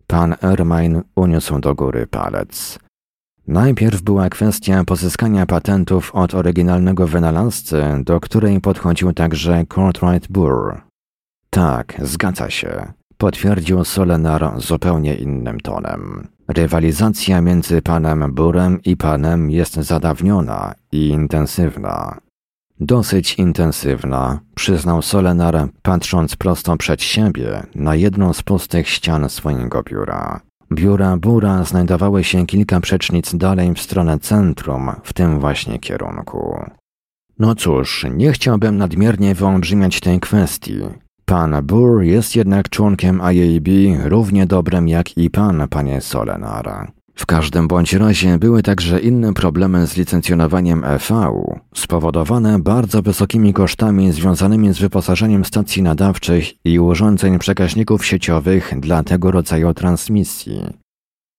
[0.08, 2.80] Pan Ermine uniósł do góry palec.
[3.48, 10.82] Najpierw była kwestia pozyskania patentów od oryginalnego wynalazcy, do której podchodził także Courtright Burr.
[11.50, 16.28] Tak, zgadza się, potwierdził Solenar zupełnie innym tonem.
[16.48, 22.18] Rywalizacja między panem Burem i panem jest zadawniona i intensywna.
[22.80, 30.42] Dosyć intensywna, przyznał Solenar, patrząc prosto przed siebie na jedną z pustych ścian swojego biura.
[30.74, 36.60] Biura Bura znajdowały się kilka przecznic dalej w stronę centrum, w tym właśnie kierunku.
[37.40, 40.80] No cóż, nie chciałbym nadmiernie wyolbrzymiać tej kwestii.
[41.26, 43.68] Pan Burr jest jednak członkiem IAB
[44.06, 46.92] równie dobrym jak i pan, panie Solenara.
[47.16, 51.32] W każdym bądź razie były także inne problemy z licencjonowaniem EV,
[51.76, 59.32] spowodowane bardzo wysokimi kosztami związanymi z wyposażeniem stacji nadawczych i urządzeń przekaźników sieciowych dla tego
[59.32, 60.62] rodzaju transmisji.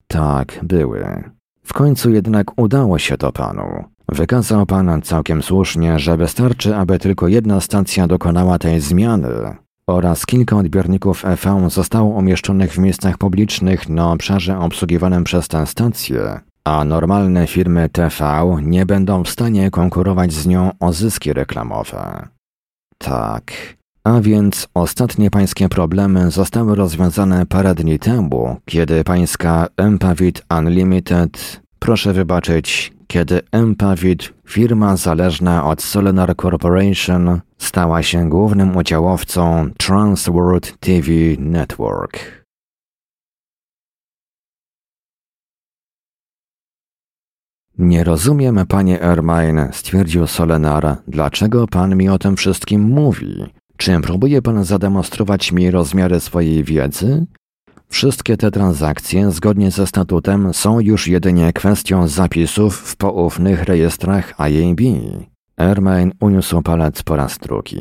[0.06, 1.24] Tak, były.
[1.64, 3.84] W końcu jednak udało się to panu.
[4.08, 10.56] Wykazał pan całkiem słusznie, że wystarczy, aby tylko jedna stacja dokonała tej zmiany, oraz kilka
[10.56, 17.46] odbiorników EV zostało umieszczonych w miejscach publicznych na obszarze obsługiwanym przez tę stację, a normalne
[17.46, 22.28] firmy TV nie będą w stanie konkurować z nią o zyski reklamowe.
[22.98, 23.52] Tak.
[24.04, 32.12] A więc ostatnie pańskie problemy zostały rozwiązane parę dni temu, kiedy pańska Empavit Unlimited, proszę
[32.12, 42.44] wybaczyć, kiedy Empavit, firma zależna od Solenar Corporation, stała się głównym udziałowcą Transworld TV Network.
[47.78, 53.44] Nie rozumiem, panie Ermine, stwierdził Solenar, dlaczego pan mi o tym wszystkim mówi.
[53.76, 57.26] Czy próbuje pan zademonstrować mi rozmiary swojej wiedzy?
[57.88, 64.80] Wszystkie te transakcje, zgodnie ze statutem, są już jedynie kwestią zapisów w poufnych rejestrach IAB.
[65.56, 67.80] Ermain uniósł palec po raz drugi.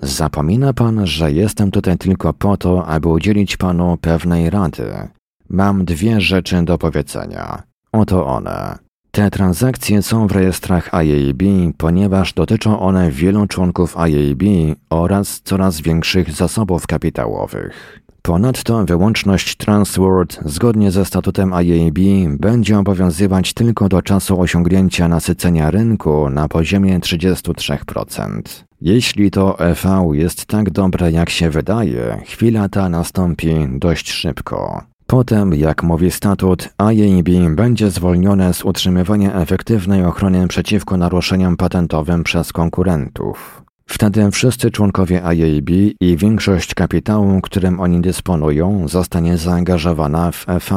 [0.00, 5.08] Zapomina pan, że jestem tutaj tylko po to, aby udzielić panu pewnej rady.
[5.48, 7.62] Mam dwie rzeczy do powiedzenia.
[7.92, 8.78] Oto one.
[9.10, 11.42] Te transakcje są w rejestrach IAB,
[11.76, 14.42] ponieważ dotyczą one wielu członków IAB
[14.90, 18.00] oraz coraz większych zasobów kapitałowych.
[18.28, 21.98] Ponadto wyłączność Transworld zgodnie ze statutem IAB
[22.38, 28.42] będzie obowiązywać tylko do czasu osiągnięcia nasycenia rynku na poziomie 33%.
[28.80, 34.82] Jeśli to EV jest tak dobre jak się wydaje, chwila ta nastąpi dość szybko.
[35.06, 42.52] Potem, jak mówi statut, IAB będzie zwolnione z utrzymywania efektywnej ochrony przeciwko naruszeniom patentowym przez
[42.52, 43.57] konkurentów.
[43.90, 45.70] Wtedy wszyscy członkowie IAB
[46.00, 50.70] i większość kapitału, którym oni dysponują, zostanie zaangażowana w EV.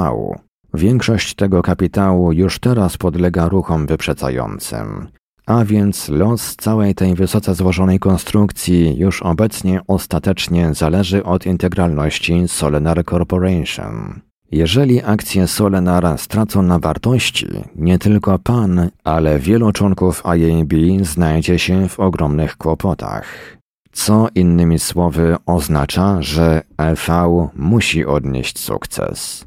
[0.73, 5.07] Większość tego kapitału już teraz podlega ruchom wyprzedzającym.
[5.45, 13.05] A więc los całej tej wysoce złożonej konstrukcji już obecnie ostatecznie zależy od integralności Solenar
[13.05, 14.21] Corporation.
[14.51, 21.89] Jeżeli akcje Solenar stracą na wartości, nie tylko pan, ale wielu członków IAB znajdzie się
[21.89, 23.57] w ogromnych kłopotach.
[23.91, 29.45] Co innymi słowy oznacza, że EV musi odnieść sukces.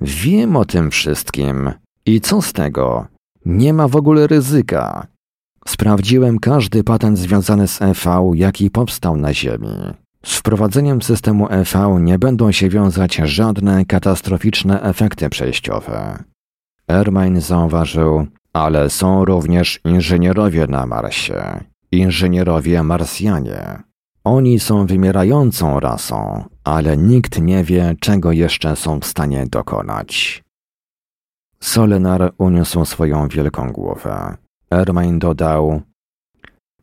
[0.00, 1.72] Wiem o tym wszystkim.
[2.06, 3.06] I co z tego?
[3.46, 5.06] Nie ma w ogóle ryzyka.
[5.66, 10.01] Sprawdziłem każdy patent związany z EV, jaki powstał na Ziemi.
[10.26, 16.24] Z wprowadzeniem systemu EV nie będą się wiązać żadne katastroficzne efekty przejściowe.
[16.88, 23.82] Ermain zauważył, ale są również inżynierowie na Marsie, inżynierowie Marsjanie.
[24.24, 30.42] Oni są wymierającą rasą, ale nikt nie wie, czego jeszcze są w stanie dokonać.
[31.60, 34.36] Solenar uniósł swoją wielką głowę.
[34.70, 35.82] Ermain dodał: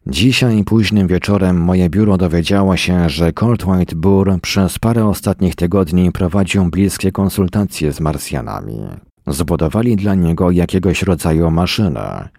[0.09, 6.11] Dzisiaj późnym wieczorem moje biuro dowiedziało się, że Colt White Burr przez parę ostatnich tygodni
[6.11, 8.79] prowadził bliskie konsultacje z Marsjanami.
[9.27, 12.29] Zbudowali dla niego jakiegoś rodzaju maszynę.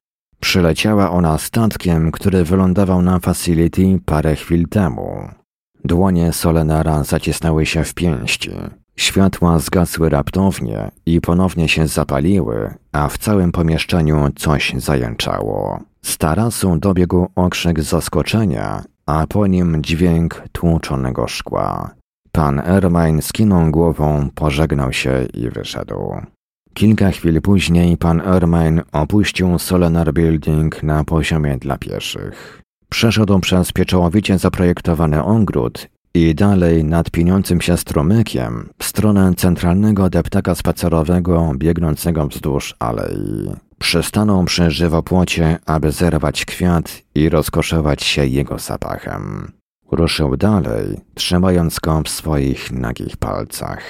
[0.41, 5.29] Przyleciała ona statkiem, który wylądował na facility parę chwil temu.
[5.85, 8.51] Dłonie Solenara zacisnęły się w pięści.
[8.97, 15.81] Światła zgasły raptownie i ponownie się zapaliły, a w całym pomieszczeniu coś zajęczało.
[16.03, 21.91] Z tarasu dobiegł okrzyk zaskoczenia, a po nim dźwięk tłuczonego szkła.
[22.33, 26.15] Pan Ermain skinął głową, pożegnał się i wyszedł.
[26.75, 32.63] Kilka chwil później pan Ermain opuścił Solenar Building na poziomie dla pieszych.
[32.89, 40.55] Przeszedł przez pieczołowicie zaprojektowany ogród i dalej nad pieniącym się strumykiem w stronę centralnego deptaka
[40.55, 43.51] spacerowego biegnącego wzdłuż alei.
[43.79, 49.53] Przystanął przy żywopłocie, aby zerwać kwiat i rozkoszować się jego zapachem.
[49.91, 53.83] Ruszył dalej, trzymając go w swoich nagich palcach.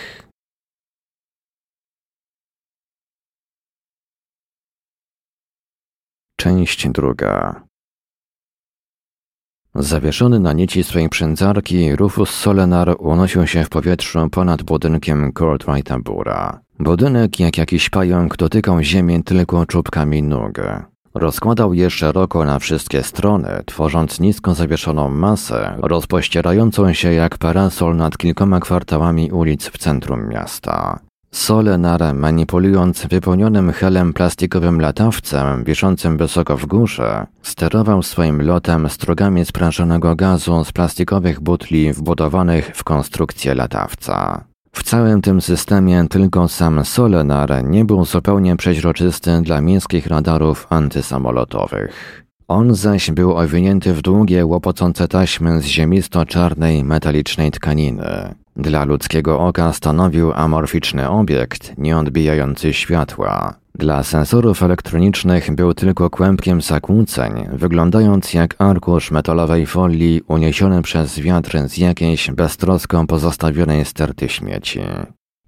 [6.37, 7.70] Część druga.
[9.75, 16.61] Zawieszony na nici swej przędzarki, Rufus Solenar unosił się w powietrzu ponad budynkiem Courtwrighta Bura.
[16.79, 20.61] Budynek, jak jakiś pająk, dotykał ziemię tylko czubkami nóg.
[21.15, 28.19] Rozkładał je szeroko na wszystkie strony, tworząc nisko zawieszoną masę, rozpościerającą się jak parasol nad
[28.19, 31.01] kilkoma kwartałami ulic w centrum miasta.
[31.33, 40.17] Solenar, manipulując wypełnionym helem plastikowym latawcem wiszącym wysoko w górze, sterował swoim lotem strugami sprężonego
[40.17, 44.45] gazu z plastikowych butli wbudowanych w konstrukcję latawca.
[44.73, 52.25] W całym tym systemie tylko sam Solenar nie był zupełnie przeźroczysty dla miejskich radarów antysamolotowych.
[52.49, 58.35] On zaś był owinięty w długie, łopocące taśmy z ziemisto-czarnej, metalicznej tkaniny.
[58.61, 63.55] Dla ludzkiego oka stanowił amorficzny obiekt, nie odbijający światła.
[63.75, 71.69] Dla sensorów elektronicznych był tylko kłębkiem zakłóceń, wyglądając jak arkusz metalowej folii uniesiony przez wiatr
[71.69, 74.81] z jakiejś beztrosko pozostawionej sterty śmieci.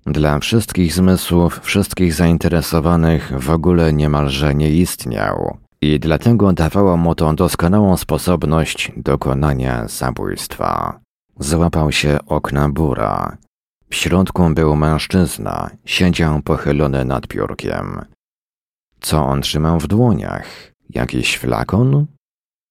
[0.07, 7.35] Dla wszystkich zmysłów, wszystkich zainteresowanych w ogóle niemalże nie istniał i dlatego dawało mu to
[7.35, 11.02] doskonałą sposobność dokonania zabójstwa.
[11.43, 13.37] Złapał się okna bura.
[13.91, 18.05] W środku był mężczyzna, siedział pochylony nad biurkiem.
[19.01, 20.47] Co on trzymał w dłoniach?
[20.91, 22.07] Jakiś flakon?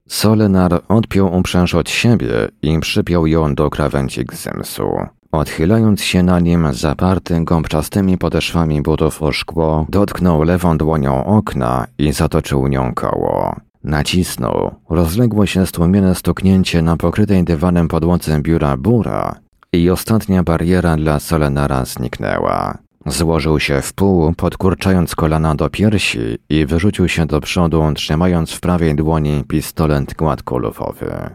[0.07, 4.89] Solenar odpiął uprzęż od siebie i przypiął ją do krawędzi gzymsu.
[5.31, 12.11] Odchylając się na nim, zaparty gąbczastymi podeszwami butów o szkło, dotknął lewą dłonią okna i
[12.11, 13.55] zatoczył nią koło.
[13.83, 14.75] Nacisnął.
[14.89, 19.35] Rozległo się stłumione stuknięcie na pokrytej dywanem podłodze biura bura
[19.73, 22.77] i ostatnia bariera dla Solenara zniknęła.
[23.05, 28.59] Złożył się w pół, podkurczając kolana do piersi i wyrzucił się do przodu, trzymając w
[28.59, 31.29] prawej dłoni pistolet gładkolufowy.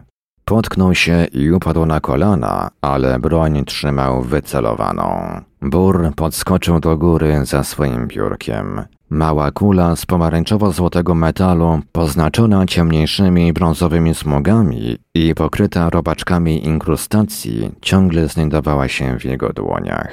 [0.45, 5.41] Potknął się i upadł na kolana, ale broń trzymał wycelowaną.
[5.61, 8.81] Bur podskoczył do góry za swoim biurkiem.
[9.09, 18.87] Mała kula z pomarańczowo-złotego metalu, poznaczona ciemniejszymi brązowymi smugami i pokryta robaczkami inkrustacji, ciągle znajdowała
[18.87, 20.11] się w jego dłoniach.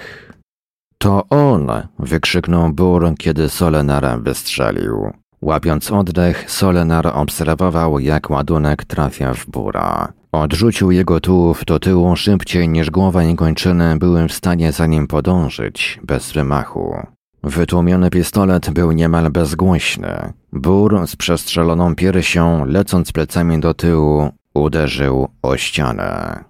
[0.99, 1.71] To on!
[1.99, 5.13] wykrzyknął Bur, kiedy Solenar wystrzelił.
[5.43, 10.13] Łapiąc oddech, Solenar obserwował, jak ładunek trafia w Bura.
[10.33, 15.07] Odrzucił jego tułów do tyłu szybciej niż głowa i kończyny były w stanie za nim
[15.07, 17.14] podążyć, bez wymachu.
[17.45, 20.33] Wytłumiony pistolet był niemal bezgłośny.
[20.53, 26.45] Bur z przestrzeloną piersią, lecąc plecami do tyłu, uderzył o ścianę.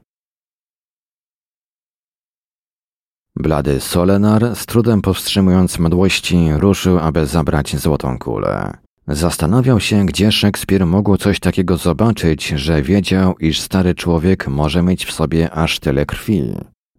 [3.37, 8.77] Blady Solenar, z trudem powstrzymując mdłości, ruszył, aby zabrać złotą kulę.
[9.09, 15.07] Zastanawiał się, gdzie Szekspir mógł coś takiego zobaczyć, że wiedział, iż stary człowiek może mieć
[15.07, 16.55] w sobie aż tyle krwi.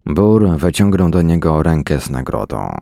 [0.06, 2.78] Bur wyciągnął do niego rękę z nagrodą.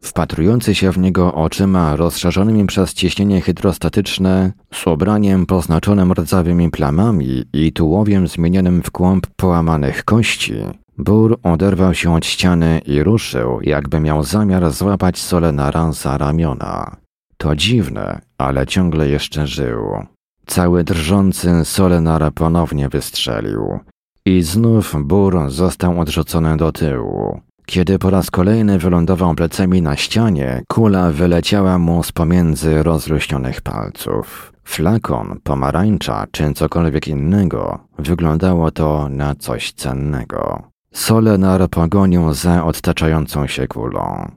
[0.00, 7.72] Wpatrujący się w niego oczyma rozszerzonymi przez ciśnienie hydrostatyczne, z ubraniem poznaczonym rdzawymi plamami i
[7.72, 10.54] tułowiem zmienionym w kłąb połamanych kości,
[10.98, 16.96] Bur oderwał się od ściany i ruszył, jakby miał zamiar złapać Solenara za ramiona.
[17.36, 20.06] To dziwne, ale ciągle jeszcze żył.
[20.46, 23.78] Cały drżący Solenar ponownie wystrzelił.
[24.26, 27.40] I znów Bur został odrzucony do tyłu.
[27.68, 34.52] Kiedy po raz kolejny wylądował plecami na ścianie, kula wyleciała mu z pomiędzy rozluźnionych palców.
[34.64, 40.62] Flakon, pomarańcza czy cokolwiek innego, wyglądało to na coś cennego.
[40.92, 44.30] Solenar pogonił za odtaczającą się kulą.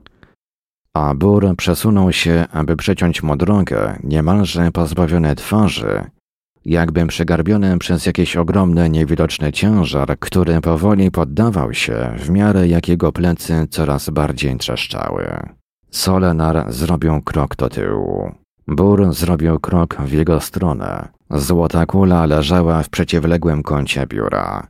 [0.94, 6.04] A Bur przesunął się, aby przeciąć mu drogę, niemalże pozbawiony twarzy,
[6.64, 13.12] jakby przygarbiony przez jakiś ogromny, niewidoczny ciężar, który powoli poddawał się, w miarę jak jego
[13.12, 15.40] plecy coraz bardziej trzeszczały.
[15.90, 18.32] Solenar zrobił krok do tyłu.
[18.68, 21.08] Bur zrobił krok w jego stronę.
[21.30, 24.66] Złota kula leżała w przeciwległym kącie biura.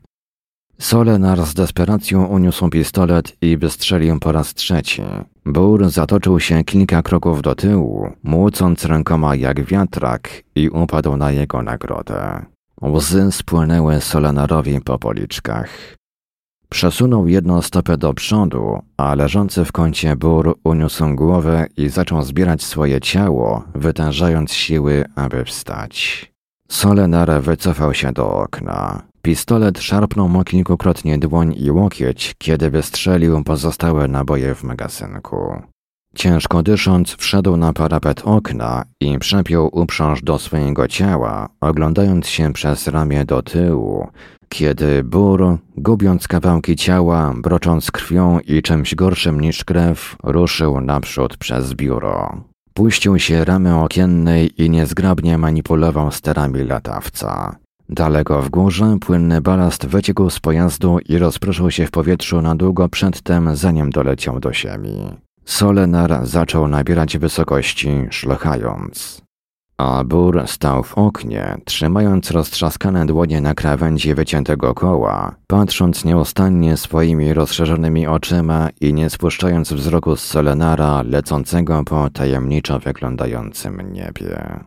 [0.79, 5.03] Solenar z desperacją uniósł pistolet i wystrzelił po raz trzeci.
[5.47, 11.63] Bur zatoczył się kilka kroków do tyłu, młócąc rękoma jak wiatrak i upadł na jego
[11.63, 12.45] nagrodę.
[12.83, 15.69] Łzy spłynęły Solenarowi po policzkach.
[16.69, 22.63] Przesunął jedną stopę do przodu, a leżący w kącie bur uniósł głowę i zaczął zbierać
[22.63, 26.33] swoje ciało, wytężając siły, aby wstać.
[26.71, 29.12] Solenar wycofał się do okna.
[29.23, 35.63] Pistolet szarpnął mu kilkukrotnie dłoń i łokieć, kiedy wystrzelił pozostałe naboje w magazynku.
[36.15, 42.89] Ciężko dysząc, wszedł na parapet okna i przepiął uprząż do swojego ciała, oglądając się przez
[42.89, 44.09] ramię do tyłu,
[44.49, 51.75] kiedy bur, gubiąc kawałki ciała, brocząc krwią i czymś gorszym niż krew, ruszył naprzód przez
[51.75, 52.45] biuro.
[52.75, 57.62] Puścił się ramy okiennej i niezgrabnie manipulował sterami latawca.
[57.95, 62.89] Daleko w górze płynny balast wyciekł z pojazdu i rozproszył się w powietrzu na długo
[62.89, 65.17] przedtem, zanim doleciał do ziemi.
[65.45, 69.23] Solenar zaczął nabierać wysokości, szlochając.
[69.79, 77.35] A Bur stał w oknie, trzymając roztrzaskane dłonie na krawędzi wyciętego koła, patrząc nieustannie swoimi
[77.35, 84.65] rozszerzonymi oczyma i nie spuszczając wzroku z Solenara lecącego po tajemniczo wyglądającym niebie.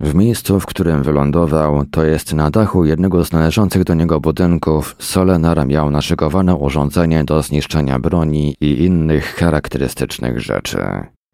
[0.00, 4.96] W miejscu, w którym wylądował, to jest na dachu jednego z należących do niego budynków,
[4.98, 10.78] Solenar miał naszykowane urządzenie do zniszczenia broni i innych charakterystycznych rzeczy.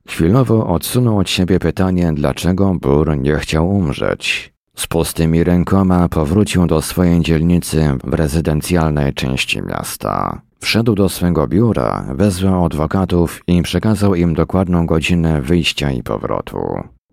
[0.08, 4.52] Chwilowo odsunął od siebie pytanie, dlaczego Bur nie chciał umrzeć.
[4.76, 10.42] Z pustymi rękoma powrócił do swojej dzielnicy w rezydencjalnej części miasta.
[10.60, 16.58] Wszedł do swego biura, wezwał adwokatów i przekazał im dokładną godzinę wyjścia i powrotu.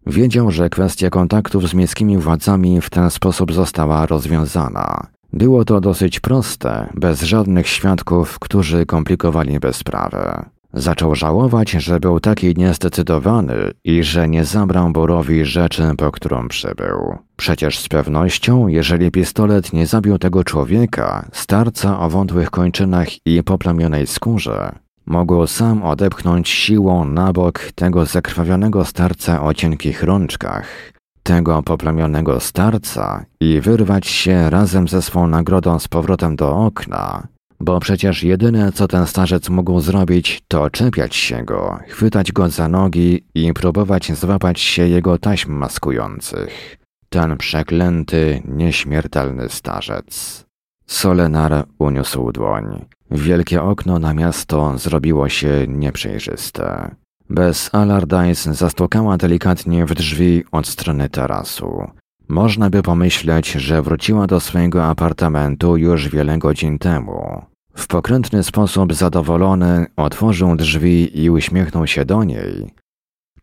[0.09, 5.07] Wiedział, że kwestia kontaktów z miejskimi władzami w ten sposób została rozwiązana.
[5.33, 10.45] Było to dosyć proste, bez żadnych świadków, którzy komplikowaliby sprawę.
[10.73, 17.17] Zaczął żałować, że był taki niezdecydowany i że nie zabrał Borowi rzeczy, po którą przybył.
[17.35, 24.07] Przecież z pewnością, jeżeli pistolet nie zabił tego człowieka, starca o wątłych kończynach i poplamionej
[24.07, 24.71] skórze,
[25.09, 30.93] Mogło sam odepchnąć siłą na bok tego zakrwawionego starca o cienkich rączkach,
[31.23, 37.27] tego poplamionego starca i wyrwać się razem ze swą nagrodą z powrotem do okna,
[37.59, 42.67] bo przecież jedyne co ten starzec mógł zrobić, to czepiać się go, chwytać go za
[42.67, 46.77] nogi i próbować złapać się jego taśm maskujących.
[47.09, 50.48] ten przeklęty, nieśmiertelny starzec.
[50.89, 52.85] Solenar uniósł dłoń.
[53.11, 56.95] Wielkie okno na miasto zrobiło się nieprzejrzyste.
[57.29, 61.87] Bez Allardyce zastukała delikatnie w drzwi od strony tarasu.
[62.27, 67.41] Można by pomyśleć, że wróciła do swojego apartamentu już wiele godzin temu.
[67.75, 72.73] W pokrętny sposób zadowolony otworzył drzwi i uśmiechnął się do niej,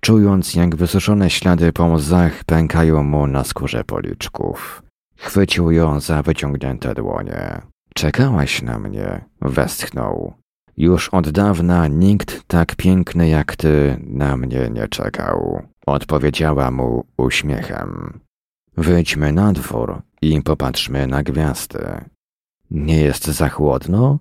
[0.03, 4.86] czując jak wysuszone ślady po łzach pękają mu na skórze policzków.
[5.17, 7.63] Chwycił ją za wyciągnięte dłonie.
[7.95, 10.35] Czekałaś na mnie, westchnął.
[10.77, 18.21] Już od dawna nikt tak piękny jak ty na mnie nie czekał, odpowiedziała mu uśmiechem.
[18.77, 22.05] Wyjdźmy na dwór i popatrzmy na gwiazdy.
[22.71, 24.19] Nie jest za chłodno?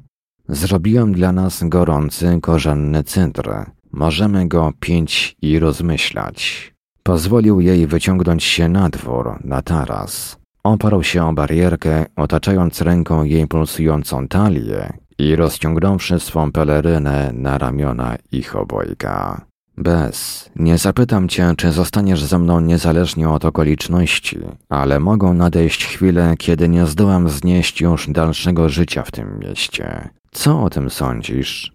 [0.49, 3.65] Zrobiłem dla nas gorący korzenny cydr.
[3.91, 6.73] Możemy go pić i rozmyślać.
[7.03, 10.37] Pozwolił jej wyciągnąć się na dwór, na taras.
[10.65, 18.15] Oparł się o barierkę, otaczając ręką jej pulsującą talię i rozciągnąwszy swą pelerynę na ramiona
[18.31, 19.41] ich obojga.
[19.77, 24.39] Bez, nie zapytam cię, czy zostaniesz ze mną niezależnie od okoliczności,
[24.69, 30.09] ale mogą nadejść chwile, kiedy nie zdołam znieść już dalszego życia w tym mieście.
[30.31, 31.73] Co o tym sądzisz?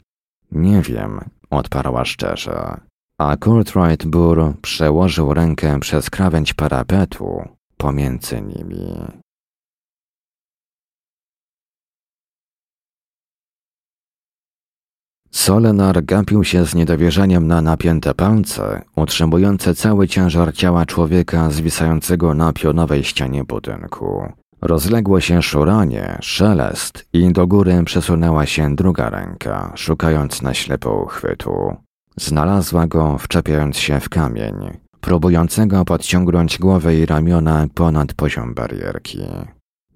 [0.52, 1.20] Nie wiem,
[1.50, 2.80] odparła szczerze.
[3.18, 8.94] A Courtright Burr przełożył rękę przez krawędź parapetu pomiędzy nimi.
[15.30, 22.52] Solenar gapił się z niedowierzeniem na napięte palce, utrzymujące cały ciężar ciała człowieka zwisającego na
[22.52, 24.32] pionowej ścianie budynku.
[24.62, 31.76] Rozległo się szuranie, szelest i do góry przesunęła się druga ręka, szukając na ślepo chwytu.
[32.16, 34.54] Znalazła go, wczepiając się w kamień,
[35.00, 39.18] próbującego podciągnąć głowę i ramiona ponad poziom barierki.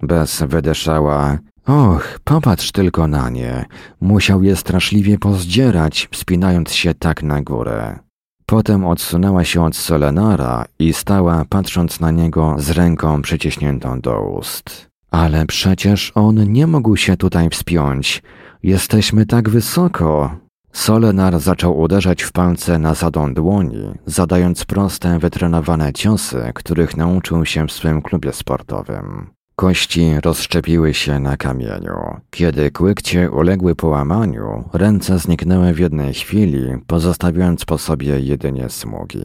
[0.02, 3.64] Bez wydeszała, Och, popatrz tylko na nie.
[4.00, 7.98] Musiał je straszliwie pozdzierać, wspinając się tak na górę.
[8.46, 14.88] Potem odsunęła się od Solenara i stała, patrząc na niego z ręką przyciśniętą do ust.
[15.10, 18.22] Ale przecież on nie mógł się tutaj wspiąć.
[18.62, 20.36] Jesteśmy tak wysoko.
[20.74, 27.66] Solenar zaczął uderzać w palce na zadą dłoni, zadając proste, wytrenowane ciosy, których nauczył się
[27.66, 29.30] w swym klubie sportowym.
[29.56, 32.16] Kości rozszczepiły się na kamieniu.
[32.30, 39.24] Kiedy kłykcie uległy połamaniu, ręce zniknęły w jednej chwili, pozostawiając po sobie jedynie smugi.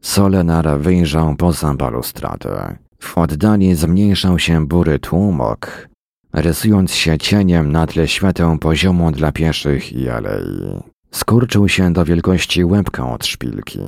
[0.00, 2.76] Solenar wyjrzał poza balustradę.
[2.98, 5.88] W oddali zmniejszał się bury tłumok,
[6.32, 10.82] rysując się cieniem na tle świateł poziomu dla pieszych i alei.
[11.10, 13.78] Skurczył się do wielkości łebka od szpilki.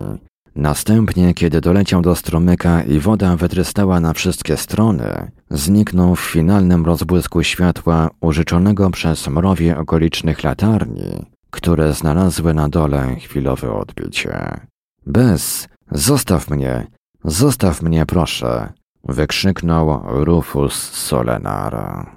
[0.56, 7.42] Następnie, kiedy doleciał do stromyka i woda wytrystała na wszystkie strony, zniknął w finalnym rozbłysku
[7.42, 14.60] światła użyczonego przez mrowie okolicznych latarni, które znalazły na dole chwilowe odbicie.
[15.06, 16.86] Bez, zostaw mnie,
[17.24, 18.72] zostaw mnie proszę,
[19.04, 22.16] wykrzyknął Rufus Solenara.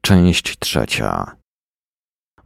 [0.00, 1.36] Część trzecia.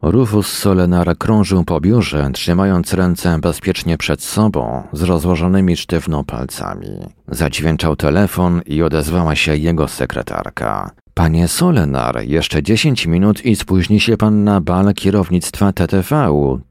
[0.01, 6.99] Rufus Solenar krążył po biurze, trzymając ręce bezpiecznie przed sobą, z rozłożonymi sztywno palcami.
[7.27, 10.91] Zadźwięczał telefon i odezwała się jego sekretarka.
[11.13, 16.29] Panie Solenar, jeszcze dziesięć minut i spóźni się pan na bal kierownictwa TTV.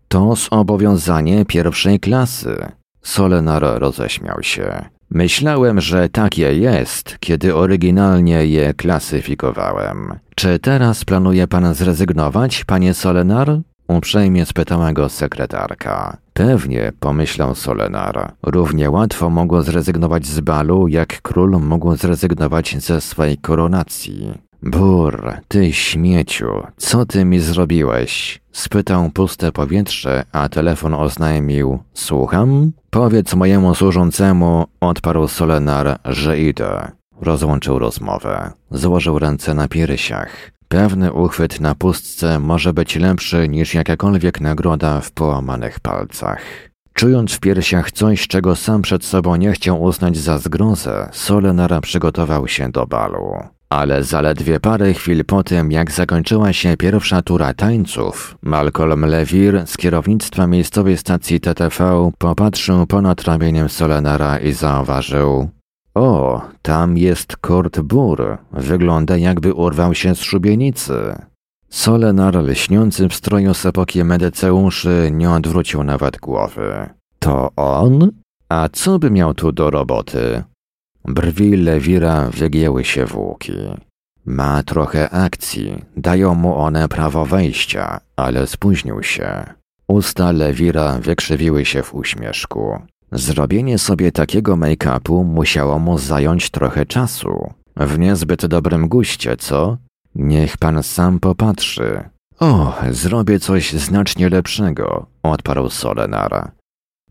[0.09, 2.73] To zobowiązanie pierwszej klasy.
[3.03, 4.94] Solenar roześmiał się.
[5.15, 10.19] Myślałem, że takie jest, kiedy oryginalnie je klasyfikowałem.
[10.35, 13.61] Czy teraz planuje pan zrezygnować, panie Solenar?
[13.89, 16.17] Uprzejmie spytała go sekretarka.
[16.33, 18.33] Pewnie, pomyślał Solenar.
[18.43, 24.39] Równie łatwo mogło zrezygnować z balu, jak król mógł zrezygnować ze swej koronacji.
[24.63, 26.47] Bur, ty śmieciu,
[26.77, 28.41] co ty mi zrobiłeś?
[28.53, 31.79] Spytał puste powietrze, a telefon oznajmił.
[31.95, 32.73] Słucham?
[32.95, 36.91] Powiedz mojemu służącemu, odparł Solenar, że idę.
[37.21, 38.51] Rozłączył rozmowę.
[38.71, 40.51] Złożył ręce na piersiach.
[40.69, 46.41] Pewny uchwyt na pustce może być lepszy niż jakakolwiek nagroda w połamanych palcach.
[46.93, 52.49] Czując w piersiach coś, czego sam przed sobą nie chciał uznać za zgrozę, Solenara przygotował
[52.49, 53.54] się do balu.
[53.75, 59.77] Ale zaledwie parę chwil po tym, jak zakończyła się pierwsza tura tańców, Malcolm Lewir z
[59.77, 65.49] kierownictwa miejscowej stacji TTV popatrzył ponad ramieniem Solenara i zauważył
[65.95, 68.39] o, tam jest Kurt Bur.
[68.53, 70.95] Wygląda jakby urwał się z szubienicy.
[71.69, 76.91] Solenar, lśniący w stroju z epoki Medeceuszy, nie odwrócił nawet głowy.
[77.19, 78.11] To on?
[78.49, 80.45] A co by miał tu do roboty?
[81.05, 83.53] Brwi Lewira wygięły się w łuki.
[84.25, 89.45] Ma trochę akcji, dają mu one prawo wejścia, ale spóźnił się.
[89.89, 92.79] Usta Lewira wykrzywiły się w uśmieszku.
[93.13, 97.53] Zrobienie sobie takiego make-upu musiało mu zająć trochę czasu.
[97.77, 99.77] W niezbyt dobrym guście, co?
[100.15, 102.03] Niech pan sam popatrzy.
[102.41, 106.51] O, zrobię coś znacznie lepszego, odparł Solenar.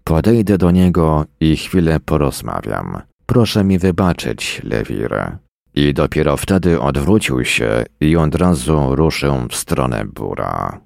[0.04, 3.02] Podejdę do niego i chwilę porozmawiam.
[3.26, 5.38] Proszę mi wybaczyć, Lewir.
[5.76, 10.82] I dopiero wtedy odwrócił się i od razu ruszył w stronę Bura.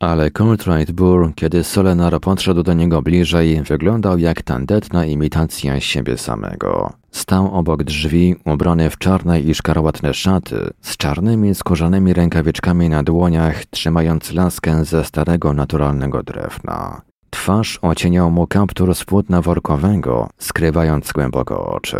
[0.00, 6.92] Ale Coltrane Burr, kiedy Solenar podszedł do niego bliżej, wyglądał jak tandetna imitacja siebie samego.
[7.10, 13.64] Stał obok drzwi, ubrany w czarne i szkarłatne szaty, z czarnymi skórzanymi rękawiczkami na dłoniach,
[13.66, 17.02] trzymając laskę ze starego naturalnego drewna.
[17.34, 21.98] Twarz ocieniał mu kaptur z płótna workowego, skrywając głęboko oczy.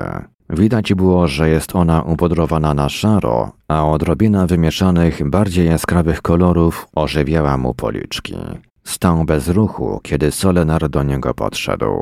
[0.51, 7.57] Widać było, że jest ona upodrowana na szaro, a odrobina wymieszanych, bardziej jaskrawych kolorów ożywiała
[7.57, 8.37] mu policzki.
[8.85, 11.93] Stał bez ruchu, kiedy Solenar do niego podszedł.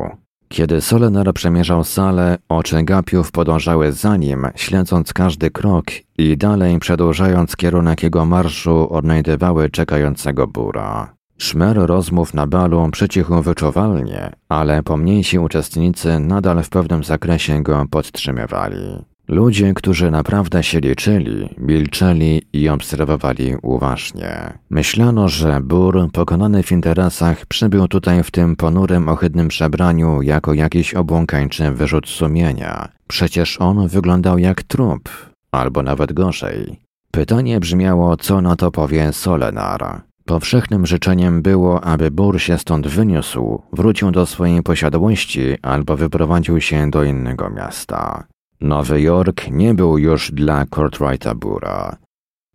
[0.49, 5.85] Kiedy Solenar przemierzał salę, oczy gapiów podążały za nim, śledząc każdy krok
[6.19, 11.22] i dalej przedłużając kierunek jego marszu odnajdywały czekającego bura.
[11.43, 19.05] Szmer rozmów na balu przycichł wyczuwalnie, ale pomniejsi uczestnicy nadal w pewnym zakresie go podtrzymywali.
[19.29, 24.59] Ludzie, którzy naprawdę się liczyli, milczeli i obserwowali uważnie.
[24.71, 30.95] Myślano, że Bur, pokonany w interesach, przybył tutaj w tym ponurym, ohydnym przebraniu jako jakiś
[30.95, 32.89] obłąkańczy wyrzut sumienia.
[33.09, 35.09] Przecież on wyglądał jak trup,
[35.53, 36.81] albo nawet gorzej.
[37.11, 40.12] Pytanie brzmiało, co na to powie Solenar.
[40.25, 46.91] Powszechnym życzeniem było, aby Bur się stąd wyniósł, wrócił do swojej posiadłości albo wyprowadził się
[46.91, 48.25] do innego miasta.
[48.61, 51.97] Nowy Jork nie był już dla Courtrighta Bura.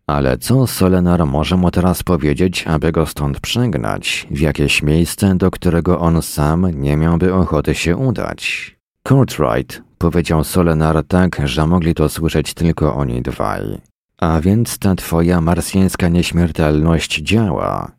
[0.08, 5.52] Ale co Solenar może mu teraz powiedzieć, aby go stąd przegnać, w jakieś miejsce, do
[5.52, 8.76] którego on sam nie miałby ochoty się udać?
[9.04, 13.78] Courtright, powiedział Solenar tak, że mogli to słyszeć tylko oni dwaj.
[14.22, 17.92] A więc ta twoja marsjańska nieśmiertelność działa.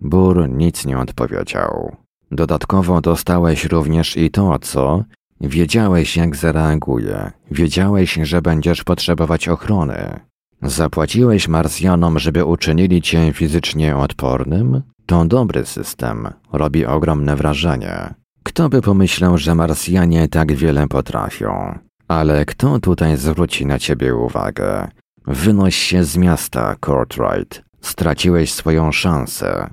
[0.00, 1.96] Bur nic nie odpowiedział.
[2.30, 5.04] Dodatkowo dostałeś również i to, co?
[5.40, 7.30] Wiedziałeś, jak zareaguje.
[7.50, 10.20] Wiedziałeś, że będziesz potrzebować ochrony.
[10.62, 14.82] Zapłaciłeś Marsjanom, żeby uczynili cię fizycznie odpornym?
[15.06, 16.28] To dobry system.
[16.52, 18.14] Robi ogromne wrażenie.
[18.42, 21.78] Kto by pomyślał, że Marsjanie tak wiele potrafią?
[22.08, 24.88] Ale kto tutaj zwróci na ciebie uwagę?
[25.26, 27.62] Wynoś się z miasta, Courtright.
[27.80, 29.70] Straciłeś swoją szansę.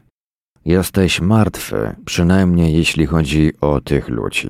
[0.66, 4.50] Jesteś martwy, przynajmniej jeśli chodzi o tych ludzi.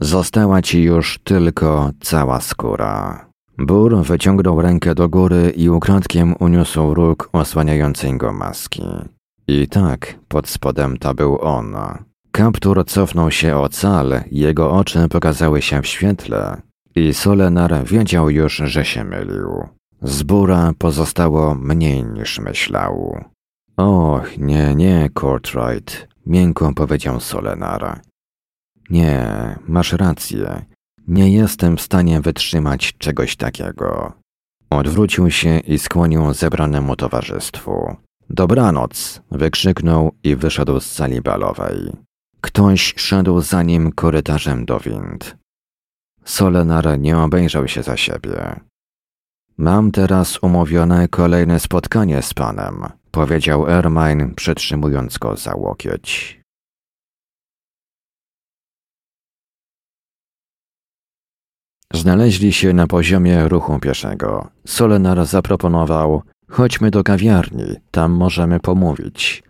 [0.00, 3.26] Została ci już tylko cała skóra.
[3.58, 8.82] Bur wyciągnął rękę do góry i ukradkiem uniósł róg osłaniającej go maski.
[9.48, 11.76] I tak, pod spodem to był on.
[12.32, 16.62] Kaptur cofnął się o cal, jego oczy pokazały się w świetle
[16.94, 19.68] i Solenar wiedział już, że się mylił.
[20.02, 23.24] Z Bura pozostało mniej niż myślał.
[23.76, 28.00] Och, nie, nie, Courtright, miękko powiedział Solenar.
[28.90, 29.26] Nie,
[29.68, 30.64] masz rację.
[31.08, 34.12] Nie jestem w stanie wytrzymać czegoś takiego.
[34.70, 37.96] Odwrócił się i skłonił zebranemu towarzystwu.
[38.30, 39.22] Dobranoc!
[39.30, 41.92] wykrzyknął i wyszedł z sali balowej.
[42.40, 45.36] Ktoś szedł za nim korytarzem do wind.
[46.24, 48.60] Solenar nie obejrzał się za siebie.
[49.58, 56.42] Mam teraz umówione kolejne spotkanie z panem, powiedział Ermine, przytrzymując go za łokieć.
[61.94, 64.48] Znaleźli się na poziomie ruchu pieszego.
[64.66, 69.42] Solenar zaproponował: Chodźmy do kawiarni, tam możemy pomówić.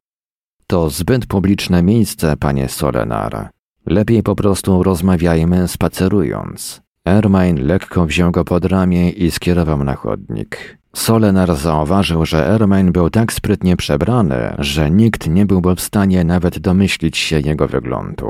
[0.66, 3.50] To zbyt publiczne miejsce, panie Solenar.
[3.86, 6.82] Lepiej po prostu rozmawiajmy spacerując.
[7.05, 10.78] Ermine lekko wziął go pod ramię i skierował na chodnik.
[10.96, 16.59] Solenar zauważył, że Ermine był tak sprytnie przebrany, że nikt nie byłby w stanie nawet
[16.59, 18.26] domyślić się jego wyglądu.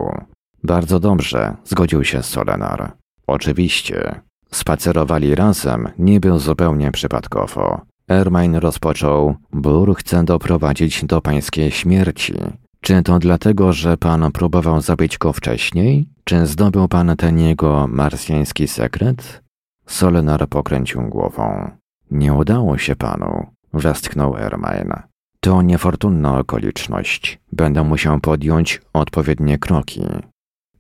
[0.65, 2.93] Bardzo dobrze, zgodził się Solenar.
[3.27, 4.21] Oczywiście.
[4.51, 7.81] Spacerowali razem, niby zupełnie przypadkowo.
[8.09, 12.35] Ermine rozpoczął, Bur chce doprowadzić do pańskiej śmierci.
[12.83, 16.09] Czy to dlatego, że pan próbował zabić go wcześniej?
[16.25, 19.43] Czy zdobył pan ten jego marsjański sekret?
[19.87, 21.71] Solenar pokręcił głową.
[22.11, 25.03] Nie udało się panu, westchnął Ermine.
[25.41, 27.41] To niefortunna okoliczność.
[27.53, 30.03] Będę musiał podjąć odpowiednie kroki.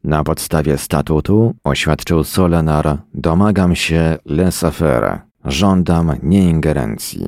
[0.04, 5.18] Na podstawie statutu, oświadczył Solenar, domagam się laissez-faire.
[5.44, 7.26] Żądam nieingerencji.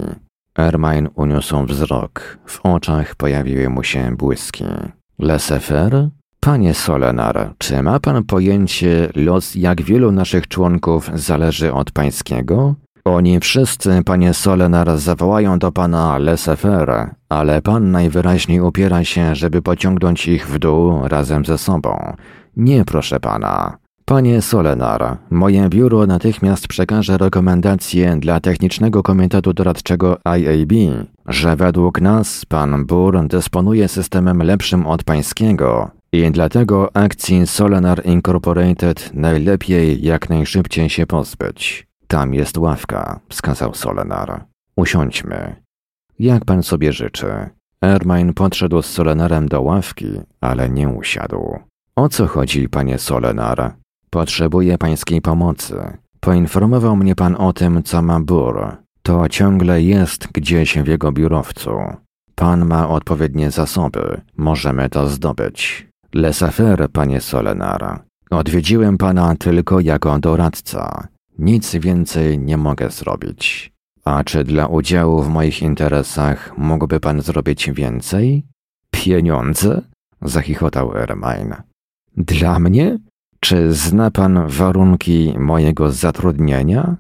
[0.59, 2.39] Ermine uniósł wzrok.
[2.47, 4.65] W oczach pojawiły mu się błyski.
[5.21, 6.09] Laissez-faire?
[6.41, 12.75] Panie Solenar, czy ma pan pojęcie, los jak wielu naszych członków zależy od pańskiego?
[13.05, 20.29] Oni wszyscy, panie Solenar, zawołają do pana laissez-faire, ale pan najwyraźniej upiera się, żeby pociągnąć
[20.29, 22.17] ich w dół razem ze sobą.
[22.57, 23.84] Nie, proszę pana.
[24.07, 30.73] Panie Solenar, moje biuro natychmiast przekaże rekomendacje dla Technicznego Komitetu Doradczego IAB,
[31.27, 39.11] że według nas pan Bur dysponuje systemem lepszym od pańskiego i dlatego akcji Solenar Incorporated
[39.15, 41.87] najlepiej jak najszybciej się pozbyć.
[42.07, 44.45] Tam jest ławka, wskazał Solenar.
[44.77, 45.57] Usiądźmy.
[46.19, 47.51] Jak pan sobie życzy?
[47.83, 50.07] Ermine podszedł z Solenarem do ławki,
[50.41, 51.59] ale nie usiadł.
[51.97, 53.84] O co chodzi, panie Solenar?
[54.15, 55.75] Potrzebuję pańskiej pomocy.
[56.21, 58.77] Poinformował mnie pan o tym, co ma Bur.
[59.03, 61.71] To ciągle jest gdzieś w jego biurowcu.
[62.35, 64.21] Pan ma odpowiednie zasoby.
[64.37, 65.89] Możemy to zdobyć.
[66.13, 68.01] Lesafer, panie Solenar.
[68.31, 71.09] Odwiedziłem pana tylko jako doradca.
[71.39, 73.73] Nic więcej nie mogę zrobić.
[74.05, 78.47] A czy dla udziału w moich interesach mógłby pan zrobić więcej?
[78.91, 79.83] Pieniądze?
[80.23, 81.63] Zachichotał Ermine.
[82.17, 82.99] Dla mnie?
[83.45, 86.97] Czy zna pan warunki mojego zatrudnienia?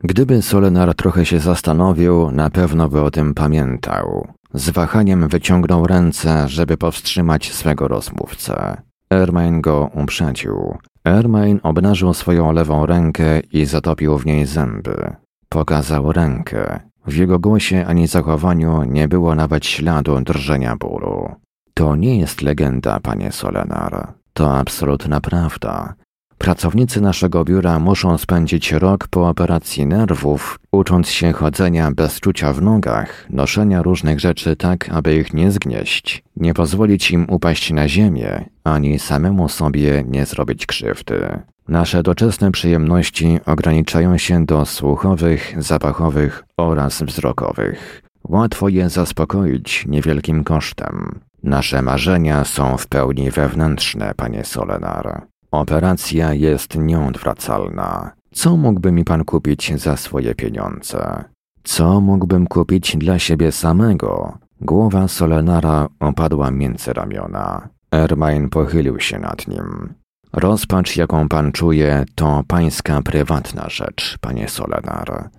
[0.00, 4.28] Gdyby Solenar trochę się zastanowił, na pewno by o tym pamiętał.
[4.54, 8.82] Z wahaniem wyciągnął ręce, żeby powstrzymać swego rozmówcę.
[9.10, 10.78] Ermain go uprzedził.
[11.04, 15.16] Ermain obnażył swoją lewą rękę i zatopił w niej zęby.
[15.48, 16.93] Pokazał rękę.
[17.06, 21.34] W jego głosie ani zachowaniu nie było nawet śladu drżenia bólu.
[21.74, 24.12] To nie jest legenda, panie Solenar.
[24.32, 25.94] To absolutna prawda.
[26.38, 32.62] Pracownicy naszego biura muszą spędzić rok po operacji nerwów, ucząc się chodzenia bez czucia w
[32.62, 38.48] nogach, noszenia różnych rzeczy tak, aby ich nie zgnieść, nie pozwolić im upaść na ziemię,
[38.64, 41.42] ani samemu sobie nie zrobić krzywdy.
[41.68, 48.02] Nasze doczesne przyjemności ograniczają się do słuchowych, zapachowych oraz wzrokowych.
[48.28, 51.20] Łatwo je zaspokoić niewielkim kosztem.
[51.42, 55.26] Nasze marzenia są w pełni wewnętrzne, panie Solenar.
[55.50, 58.12] Operacja jest nieodwracalna.
[58.32, 61.24] Co mógłby mi pan kupić za swoje pieniądze?
[61.64, 64.38] Co mógłbym kupić dla siebie samego?
[64.60, 67.68] Głowa Solenara opadła między ramiona.
[67.92, 69.94] Ermain pochylił się nad nim.
[70.36, 75.30] Rozpacz, jaką pan czuje, to pańska prywatna rzecz, panie Solenar.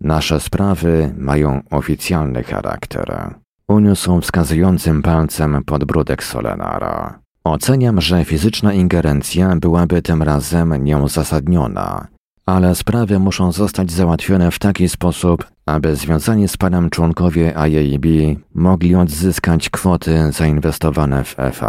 [0.00, 3.34] Nasze sprawy mają oficjalny charakter.
[3.68, 7.18] Uniósł wskazującym palcem podbródek Solenara.
[7.44, 12.06] Oceniam, że fizyczna ingerencja byłaby tym razem nieuzasadniona,
[12.46, 18.06] ale sprawy muszą zostać załatwione w taki sposób, aby związani z panem członkowie IAB
[18.54, 21.66] mogli odzyskać kwoty zainwestowane w EV.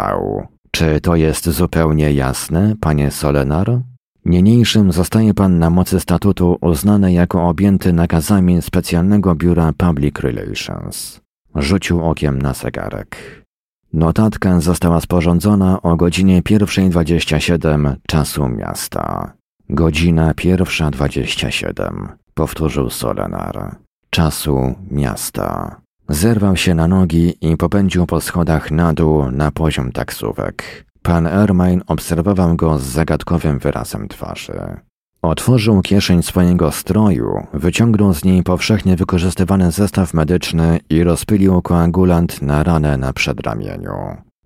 [0.74, 3.80] Czy to jest zupełnie jasne, panie Solenar?
[4.24, 11.20] Niniejszym zostaje pan na mocy statutu uznany jako objęty nakazami specjalnego biura Public Relations.
[11.54, 13.16] Rzucił okiem na zegarek.
[13.92, 19.32] Notatka została sporządzona o godzinie 1.27 czasu miasta.
[19.68, 23.76] Godzina 1.27, powtórzył Solenar.
[24.10, 25.83] Czasu miasta.
[26.08, 30.84] Zerwał się na nogi i popędził po schodach na dół na poziom taksówek.
[31.02, 34.60] Pan Ermine obserwował go z zagadkowym wyrazem twarzy.
[35.22, 42.62] Otworzył kieszeń swojego stroju, wyciągnął z niej powszechnie wykorzystywany zestaw medyczny i rozpylił koagulant na
[42.62, 43.92] ranę na przedramieniu.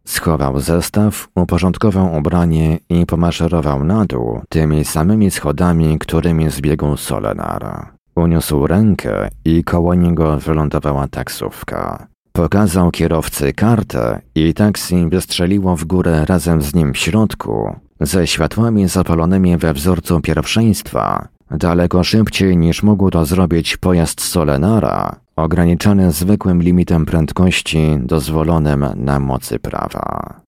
[0.04, 7.97] Schował zestaw, uporządkował ubranie i pomaszerował na dół tymi samymi schodami, którymi zbiegł Solenar.
[8.18, 12.06] Uniósł rękę i koło niego wylądowała taksówka.
[12.32, 18.88] Pokazał kierowcy kartę i taksi wystrzeliło w górę razem z nim w środku, ze światłami
[18.88, 27.06] zapalonymi we wzorcu pierwszeństwa, daleko szybciej niż mógł to zrobić pojazd Solenara, ograniczany zwykłym limitem
[27.06, 30.40] prędkości dozwolonym na mocy prawa.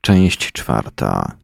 [0.00, 1.41] Część czwarta.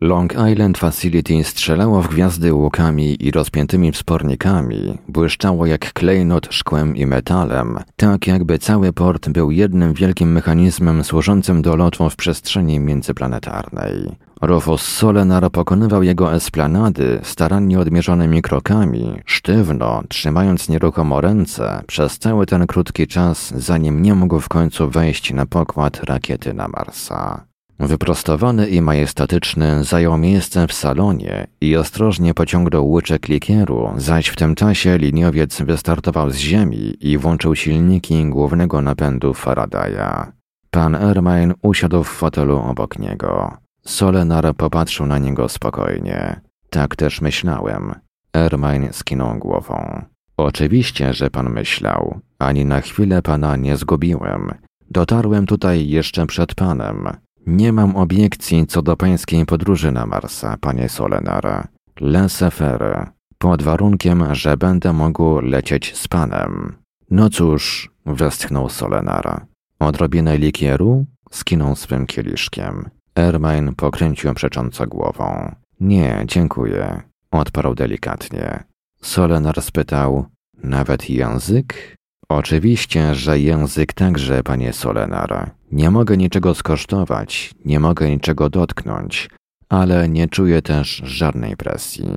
[0.00, 7.06] Long Island Facility strzelało w gwiazdy łukami i rozpiętymi wspornikami, błyszczało jak klejnot szkłem i
[7.06, 14.16] metalem, tak jakby cały port był jednym wielkim mechanizmem służącym do lotu w przestrzeni międzyplanetarnej.
[14.42, 22.66] Rufus Solenar pokonywał jego esplanady starannie odmierzonymi krokami, sztywno, trzymając nieruchomo ręce przez cały ten
[22.66, 27.47] krótki czas, zanim nie mógł w końcu wejść na pokład rakiety na Marsa.
[27.80, 34.54] Wyprostowany i majestatyczny zajął miejsce w salonie i ostrożnie pociągnął łyczek likieru, zaś w tym
[34.54, 40.32] czasie liniowiec wystartował z ziemi i włączył silniki głównego napędu Faradaya.
[40.70, 43.56] Pan Ermine usiadł w fotelu obok niego.
[43.84, 46.40] Solenar popatrzył na niego spokojnie.
[46.70, 47.94] Tak też myślałem.
[48.34, 50.02] Ermine skinął głową.
[50.36, 52.20] Oczywiście, że pan myślał.
[52.38, 54.52] Ani na chwilę pana nie zgubiłem.
[54.90, 57.08] Dotarłem tutaj jeszcze przed panem.
[57.48, 61.68] Nie mam obiekcji co do pańskiej podróży na Marsa, panie Solenar.
[62.00, 63.06] Laissez-faire.
[63.38, 66.76] Pod warunkiem, że będę mógł lecieć z panem.
[67.10, 69.46] No cóż, westchnął Solenar.
[69.78, 71.06] Odrobinę likieru?
[71.30, 72.90] Skinął swym kieliszkiem.
[73.16, 75.54] Ermine pokręcił przecząco głową.
[75.80, 77.02] Nie, dziękuję.
[77.30, 78.64] Odparł delikatnie.
[79.02, 80.26] Solenar spytał,
[80.62, 81.97] nawet język?
[82.28, 85.50] Oczywiście, że język także, panie Solenar.
[85.72, 89.30] Nie mogę niczego skosztować, nie mogę niczego dotknąć,
[89.68, 92.08] ale nie czuję też żadnej presji.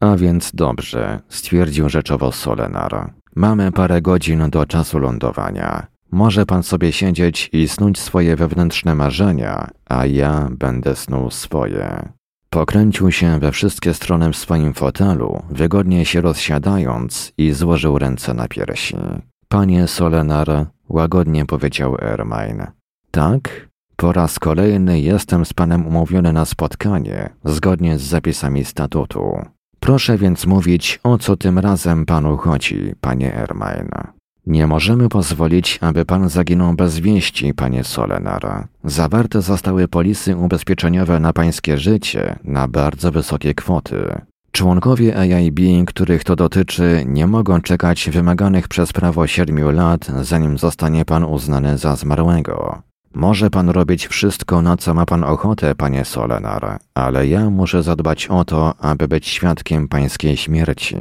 [0.00, 3.12] A więc dobrze, stwierdził rzeczowo Solenar.
[3.36, 5.86] Mamy parę godzin do czasu lądowania.
[6.10, 12.08] Może pan sobie siedzieć i snuć swoje wewnętrzne marzenia, a ja będę snuł swoje.
[12.50, 18.48] Pokręcił się we wszystkie strony w swoim fotelu, wygodnie się rozsiadając i złożył ręce na
[18.48, 18.96] piersi.
[19.54, 22.72] Panie Solenar, łagodnie powiedział Ermine.
[23.10, 23.68] Tak?
[23.96, 29.38] Po raz kolejny jestem z panem umówiony na spotkanie, zgodnie z zapisami statutu.
[29.80, 34.12] Proszę więc mówić, o co tym razem panu chodzi, panie Ermine.
[34.46, 38.68] Nie możemy pozwolić, aby pan zaginął bez wieści, panie Solenar.
[38.84, 44.20] Zawarte zostały polisy ubezpieczeniowe na pańskie życie na bardzo wysokie kwoty.
[44.54, 51.04] Członkowie AIB, których to dotyczy, nie mogą czekać wymaganych przez prawo siedmiu lat, zanim zostanie
[51.04, 52.82] pan uznany za zmarłego.
[53.14, 58.26] Może pan robić wszystko, na co ma pan ochotę, panie Solenar, ale ja muszę zadbać
[58.26, 60.96] o to, aby być świadkiem pańskiej śmierci.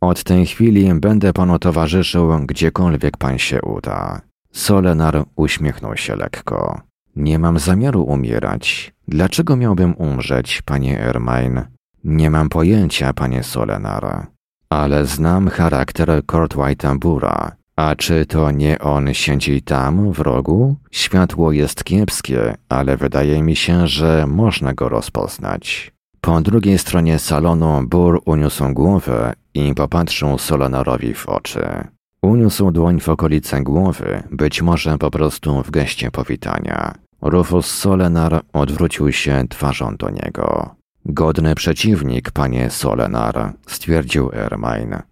[0.00, 4.20] Od tej chwili będę panu towarzyszył, gdziekolwiek pan się uda.
[4.52, 6.80] Solenar uśmiechnął się lekko.
[7.16, 8.94] Nie mam zamiaru umierać.
[9.08, 11.79] Dlaczego miałbym umrzeć, panie Ermine?
[12.04, 14.26] Nie mam pojęcia, panie Solenar.
[14.70, 17.52] Ale znam charakter Kurt Whiteambura.
[17.76, 20.76] A czy to nie on siedzi tam, w rogu?
[20.90, 25.92] Światło jest kiepskie, ale wydaje mi się, że można go rozpoznać.
[26.20, 31.84] Po drugiej stronie salonu Bur uniósł głowę i popatrzył Solonarowi w oczy.
[32.22, 36.94] Uniósł dłoń w okolice głowy, być może po prostu w geście powitania.
[37.22, 40.79] Rufus Solenar odwrócił się twarzą do niego.
[41.06, 45.02] Godny przeciwnik, panie Solenar, stwierdził Ermine.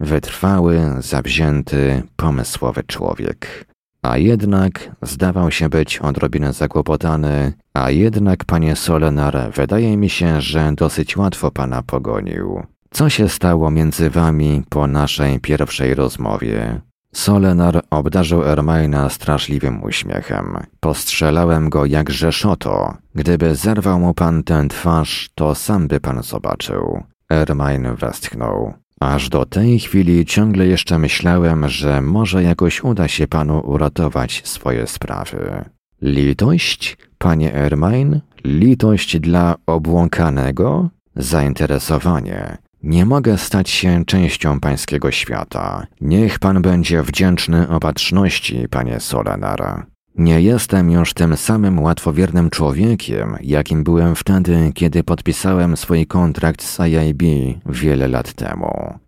[0.00, 3.64] Wytrwały, zawzięty, pomysłowy człowiek.
[4.02, 10.72] A jednak zdawał się być odrobinę zakłopotany, a jednak, panie Solenar, wydaje mi się, że
[10.76, 12.62] dosyć łatwo pana pogonił.
[12.90, 16.80] Co się stało między wami po naszej pierwszej rozmowie?
[17.14, 20.56] Solenar obdarzył Ermaina straszliwym uśmiechem.
[20.80, 22.96] Postrzelałem go jak rzeszoto.
[23.14, 27.02] Gdyby zerwał mu pan tę twarz, to sam by pan zobaczył.
[27.30, 28.74] Ermain westchnął.
[29.00, 34.86] Aż do tej chwili ciągle jeszcze myślałem, że może jakoś uda się panu uratować swoje
[34.86, 35.64] sprawy.
[36.02, 38.20] Litość, panie Ermain?
[38.44, 40.90] Litość dla obłąkanego?
[41.16, 42.58] Zainteresowanie.
[42.82, 45.86] Nie mogę stać się częścią pańskiego świata.
[46.00, 49.86] Niech pan będzie wdzięczny opatrzności, panie Solenara.
[50.16, 56.80] Nie jestem już tym samym łatwowiernym człowiekiem, jakim byłem wtedy, kiedy podpisałem swój kontrakt z
[56.80, 57.22] IIB
[57.66, 58.98] wiele lat temu.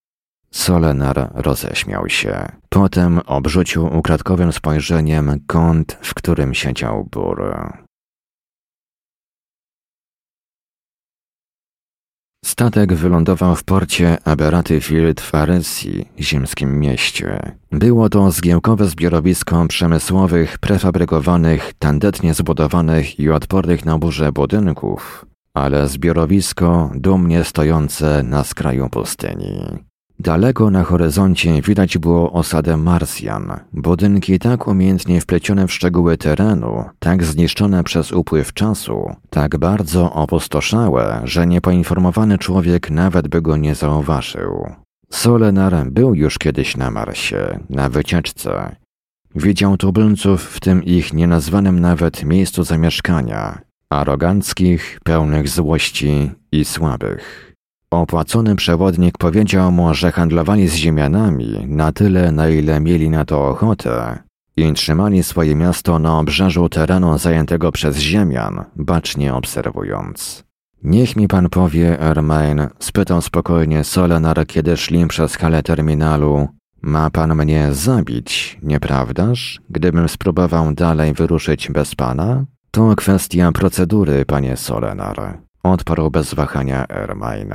[0.50, 2.46] Solenar roześmiał się.
[2.68, 7.54] Potem obrzucił ukradkowym spojrzeniem kąt, w którym siedział bur.
[12.44, 17.52] Statek wylądował w porcie Aberaty Field w Aresji, ziemskim mieście.
[17.72, 26.90] Było to zgiełkowe zbiorowisko przemysłowych, prefabrykowanych, tandetnie zbudowanych i odpornych na burze budynków, ale zbiorowisko
[26.94, 29.84] dumnie stojące na skraju pustyni.
[30.18, 33.60] Daleko na horyzoncie widać było osadę Marsjan.
[33.72, 41.20] Budynki tak umiejętnie wplecione w szczegóły terenu, tak zniszczone przez upływ czasu, tak bardzo opustoszałe,
[41.24, 44.66] że niepoinformowany człowiek nawet by go nie zauważył.
[45.10, 48.76] Solenar był już kiedyś na Marsie, na wycieczce.
[49.34, 53.58] Widział tubylców w tym ich nienazwanym nawet miejscu zamieszkania,
[53.90, 57.53] aroganckich, pełnych złości i słabych.
[57.94, 63.48] Opłacony przewodnik powiedział mu, że handlowali z ziemianami na tyle, na ile mieli na to
[63.48, 64.18] ochotę
[64.56, 70.44] i trzymali swoje miasto na obrzeżu terenu zajętego przez ziemian, bacznie obserwując.
[70.82, 76.48] Niech mi pan powie, Ermain, spytał spokojnie Solenar, kiedy szli przez halę terminalu.
[76.82, 79.60] Ma pan mnie zabić, nieprawdaż?
[79.70, 82.44] Gdybym spróbował dalej wyruszyć bez pana?
[82.70, 85.38] To kwestia procedury, panie Solenar.
[85.62, 87.54] Odparł bez wahania Ermain.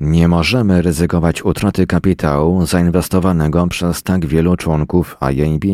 [0.00, 5.64] Nie możemy ryzykować utraty kapitału zainwestowanego przez tak wielu członków IAB.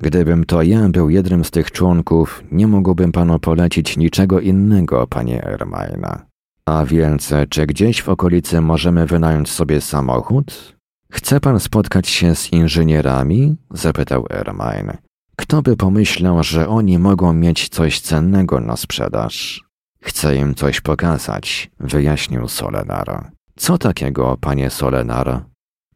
[0.00, 5.44] Gdybym to ja był jednym z tych członków, nie mógłbym panu polecić niczego innego, panie
[5.44, 6.26] Ermaina.
[6.66, 10.76] A więc, czy gdzieś w okolicy możemy wynająć sobie samochód?
[11.12, 13.56] Chce pan spotkać się z inżynierami?
[13.70, 14.92] zapytał Ermain.
[15.36, 19.67] Kto by pomyślał, że oni mogą mieć coś cennego na sprzedaż?
[20.00, 23.30] Chcę im coś pokazać, wyjaśnił Solenar.
[23.56, 25.44] Co takiego, panie Solenar?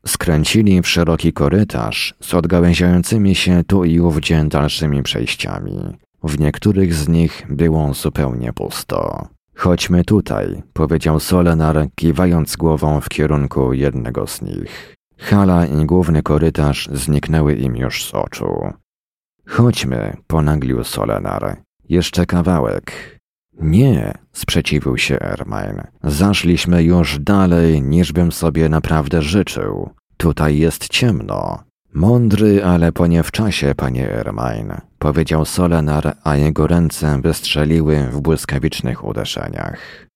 [0.07, 5.97] Skręcili w szeroki korytarz z odgałęziającymi się tu i ówdzie dalszymi przejściami.
[6.23, 9.29] W niektórych z nich było zupełnie pusto.
[9.55, 14.97] Chodźmy tutaj, powiedział Solenar, kiwając głową w kierunku jednego z nich.
[15.19, 18.73] Hala i główny korytarz zniknęły im już z oczu.
[19.47, 21.57] Chodźmy, ponaglił Solenar.
[21.89, 22.93] Jeszcze kawałek.
[23.61, 25.83] Nie, sprzeciwił się Ermain.
[26.05, 29.91] Zaszliśmy już dalej, niż bym sobie naprawdę życzył.
[30.17, 31.59] Tutaj jest ciemno.
[31.95, 38.21] Mądry, ale po nie w czasie, panie Ermain, powiedział Solenar, a jego ręce wystrzeliły w
[38.21, 40.07] błyskawicznych uderzeniach.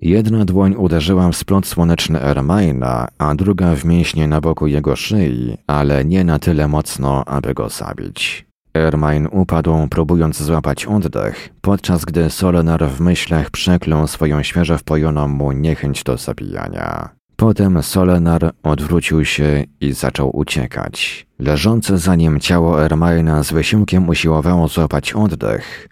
[0.00, 5.58] Jedna dłoń uderzyła w splot słoneczny Ermaina, a druga w mięśnie na boku jego szyi,
[5.66, 8.46] ale nie na tyle mocno, aby go zabić.
[8.74, 15.52] Ermain upadł, próbując złapać oddech, podczas gdy Solenar w myślach przeklął swoją świeżo wpojoną mu
[15.52, 17.08] niechęć do zabijania.
[17.36, 21.26] Potem Solenar odwrócił się i zaczął uciekać.
[21.38, 25.88] Leżące za nim ciało Ermaina z wysiłkiem usiłowało złapać oddech,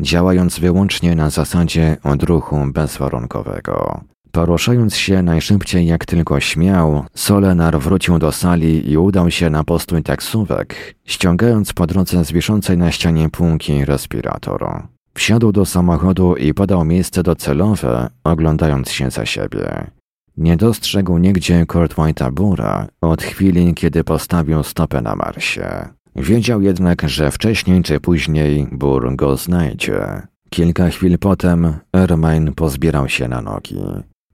[0.00, 4.00] działając wyłącznie na zasadzie odruchu bezwarunkowego.
[4.32, 10.02] Poruszając się najszybciej jak tylko śmiał, Solenar wrócił do sali i udał się na postój
[10.02, 14.82] taksówek, ściągając po drodze z wiszącej na ścianie półki respirator.
[15.14, 19.90] Wsiadł do samochodu i podał miejsce docelowe, oglądając się za siebie.
[20.36, 25.88] Nie dostrzegł nigdzie Kurt White'a Bura od chwili, kiedy postawił stopę na Marsie.
[26.16, 30.22] Wiedział jednak, że wcześniej czy później Bur go znajdzie.
[30.50, 33.80] Kilka chwil potem Ermain pozbierał się na nogi.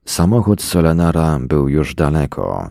[0.07, 2.69] Samochód Solenara był już daleko.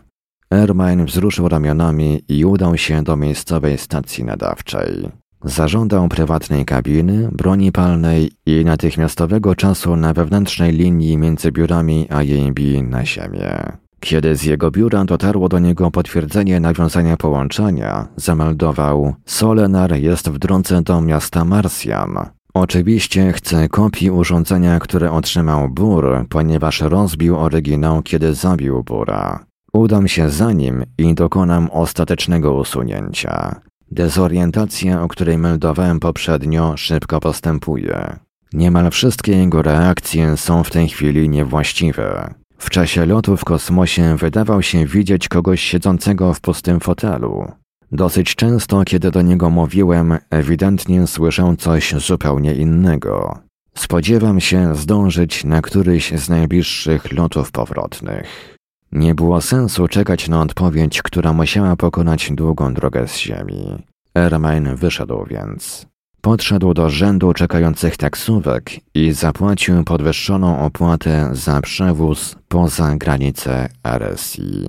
[0.51, 5.09] Ermain wzruszył ramionami i udał się do miejscowej stacji nadawczej.
[5.43, 12.59] Zażądał prywatnej kabiny, broni palnej i natychmiastowego czasu na wewnętrznej linii między biurami a JB
[12.83, 13.77] na ziemię.
[13.99, 20.81] Kiedy z jego biura dotarło do niego potwierdzenie nawiązania połączenia, zameldował Solenar jest w drodze
[20.81, 22.36] do miasta Marsjan.
[22.59, 29.45] Oczywiście chcę kopii urządzenia, które otrzymał Bur, ponieważ rozbił oryginał, kiedy zabił Bura.
[29.73, 33.61] Udam się za nim i dokonam ostatecznego usunięcia.
[33.91, 38.19] Dezorientacja, o której meldowałem poprzednio, szybko postępuje.
[38.53, 42.33] Niemal wszystkie jego reakcje są w tej chwili niewłaściwe.
[42.57, 47.51] W czasie lotu w kosmosie wydawał się widzieć kogoś siedzącego w pustym fotelu.
[47.91, 53.39] Dosyć często, kiedy do niego mówiłem, ewidentnie słyszę coś zupełnie innego.
[53.75, 58.57] Spodziewam się zdążyć na któryś z najbliższych lotów powrotnych.
[58.91, 63.83] Nie było sensu czekać na odpowiedź, która musiała pokonać długą drogę z Ziemi.
[64.15, 65.85] Ermain wyszedł więc.
[66.21, 74.67] Podszedł do rzędu czekających taksówek i zapłacił podwyższoną opłatę za przewóz poza granice RSI.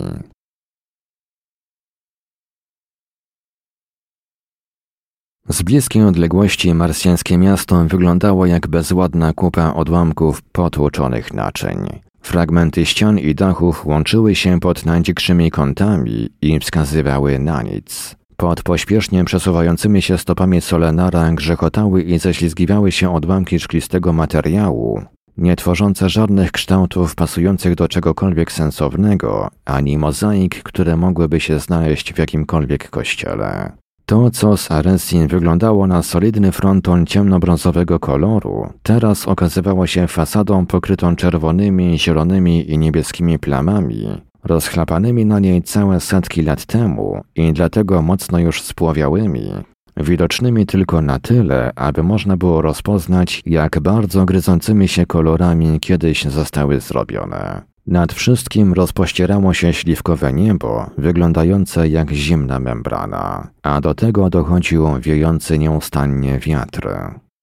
[5.51, 11.99] Z bliskiej odległości marsjańskie miasto wyglądało jak bezładna kupa odłamków potłuczonych naczyń.
[12.21, 18.15] Fragmenty ścian i dachów łączyły się pod najdzikszymi kątami i wskazywały na nic.
[18.37, 25.01] Pod pośpiesznie przesuwającymi się stopami Solenara grzechotały i ześlizgiwały się odłamki szklistego materiału,
[25.37, 32.17] nie tworzące żadnych kształtów pasujących do czegokolwiek sensownego, ani mozaik, które mogłyby się znaleźć w
[32.17, 33.71] jakimkolwiek kościele.
[34.09, 41.15] To, co z Aresin wyglądało na solidny fronton ciemnobrązowego koloru, teraz okazywało się fasadą pokrytą
[41.15, 48.39] czerwonymi, zielonymi i niebieskimi plamami, rozchlapanymi na niej całe setki lat temu i dlatego mocno
[48.39, 49.51] już spłowiałymi,
[49.97, 56.79] widocznymi tylko na tyle, aby można było rozpoznać, jak bardzo gryzącymi się kolorami kiedyś zostały
[56.79, 57.61] zrobione.
[57.89, 65.59] Nad wszystkim rozpościerało się śliwkowe niebo, wyglądające jak zimna membrana, a do tego dochodził wiejący
[65.59, 66.89] nieustannie wiatr.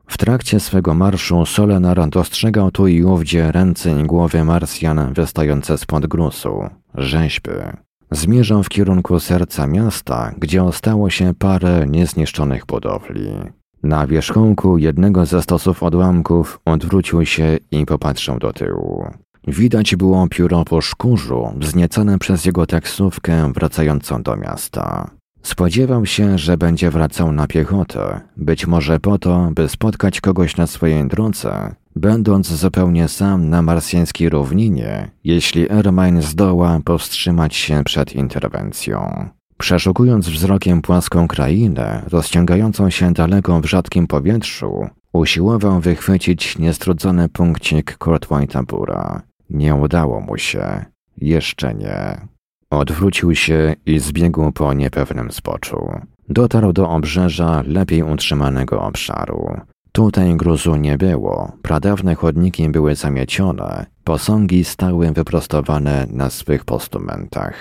[0.07, 6.07] W trakcie swego marszu Solenar dostrzegał tu i ówdzie ręce i głowy Marsjan wystające spod
[6.07, 7.51] grusu, rzeźby.
[8.11, 13.31] Zmierzał w kierunku serca miasta, gdzie ostało się parę niezniszczonych budowli.
[13.83, 19.07] Na wierzchołku jednego ze stosów odłamków odwrócił się i popatrzył do tyłu.
[19.47, 25.11] Widać było pióro po szkórzu, wzniecone przez jego taksówkę wracającą do miasta.
[25.43, 30.67] Spodziewał się, że będzie wracał na piechotę, być może po to, by spotkać kogoś na
[30.67, 39.29] swojej drodze, będąc zupełnie sam na marsjańskiej równinie, jeśli Ermine zdoła powstrzymać się przed interwencją.
[39.59, 48.67] Przeszukując wzrokiem płaską krainę, rozciągającą się daleko w rzadkim powietrzu, usiłował wychwycić niestrudzony punkcik Courtwhite'a
[48.67, 49.23] Bura.
[49.51, 50.85] Nie udało mu się.
[51.17, 52.21] Jeszcze nie.
[52.71, 55.91] Odwrócił się i zbiegł po niepewnym spoczu.
[56.29, 59.61] Dotarł do obrzeża lepiej utrzymanego obszaru.
[59.93, 67.55] Tutaj gruzu nie było, pradawne chodniki były zamiecione, posągi stały wyprostowane na swych postumentach.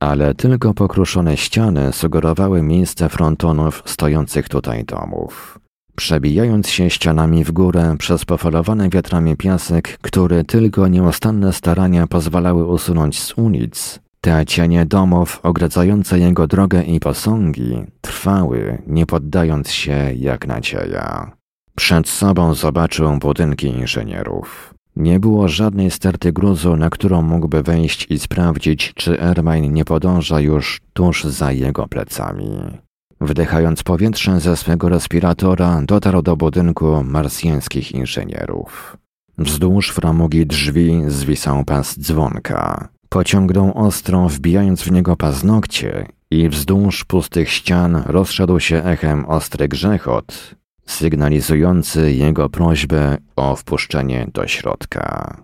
[0.00, 5.58] Ale tylko pokruszone ściany sugerowały miejsce frontonów stojących tutaj domów.
[6.00, 13.20] Przebijając się ścianami w górę przez pofalowany wiatrami piasek, który tylko nieustanne starania pozwalały usunąć
[13.22, 20.46] z ulic, te cienie domów ogradzające jego drogę i posągi trwały, nie poddając się jak
[20.46, 21.32] nadzieja.
[21.76, 24.74] Przed sobą zobaczył budynki inżynierów.
[24.96, 30.40] Nie było żadnej sterty gruzu, na którą mógłby wejść i sprawdzić, czy Ermine nie podąża
[30.40, 32.78] już tuż za jego plecami.
[33.20, 38.96] Wdychając powietrze ze swego respiratora, dotarł do budynku marsjańskich inżynierów.
[39.38, 42.88] Wzdłuż framugi drzwi zwisał pas dzwonka.
[43.08, 50.54] Pociągnął ostrą, wbijając w niego paznokcie i wzdłuż pustych ścian rozszedł się echem ostry grzechot,
[50.86, 55.36] sygnalizujący jego prośbę o wpuszczenie do środka.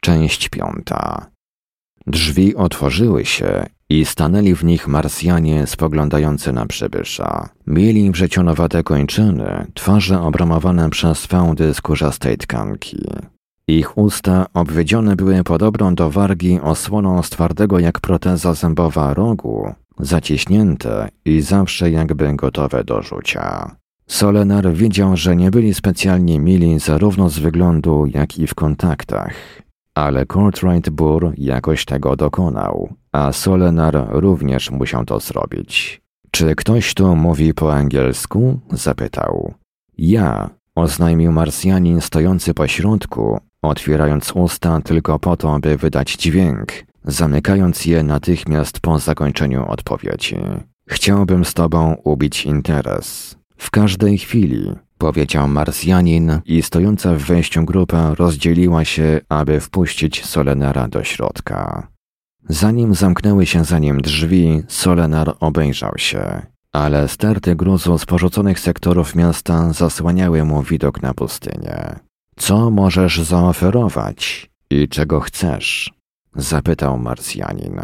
[0.00, 1.33] Część piąta.
[2.06, 7.48] Drzwi otworzyły się i stanęli w nich Marsjanie spoglądający na przybysza.
[7.66, 12.98] Mieli wrzecionowate kończyny, twarze obramowane przez fałdy skórzastej tkanki.
[13.68, 21.08] Ich usta obwiedzione były podobną do wargi osłoną z twardego jak proteza zębowa rogu, zaciśnięte
[21.24, 23.76] i zawsze jakby gotowe do rzucia.
[24.06, 29.63] Solenar widział, że nie byli specjalnie mili zarówno z wyglądu, jak i w kontaktach.
[29.94, 36.02] Ale Courtright Burr jakoś tego dokonał, a Solenar również musiał to zrobić.
[36.30, 38.60] Czy ktoś tu mówi po angielsku?
[38.70, 39.54] zapytał.
[39.98, 46.72] Ja, oznajmił Marsjanin stojący po środku, otwierając usta tylko po to, by wydać dźwięk,
[47.04, 50.36] zamykając je natychmiast po zakończeniu odpowiedzi.
[50.86, 53.36] Chciałbym z tobą ubić interes.
[53.56, 54.72] W każdej chwili,
[55.04, 61.88] powiedział Marsjanin i stojąca w wejściu grupa rozdzieliła się, aby wpuścić Solenara do środka.
[62.48, 69.14] Zanim zamknęły się za nim drzwi, Solenar obejrzał się, ale sterty gruzu z porzuconych sektorów
[69.14, 71.98] miasta zasłaniały mu widok na pustynię.
[72.36, 75.92] Co możesz zaoferować i czego chcesz?
[76.36, 77.80] zapytał Marsjanin.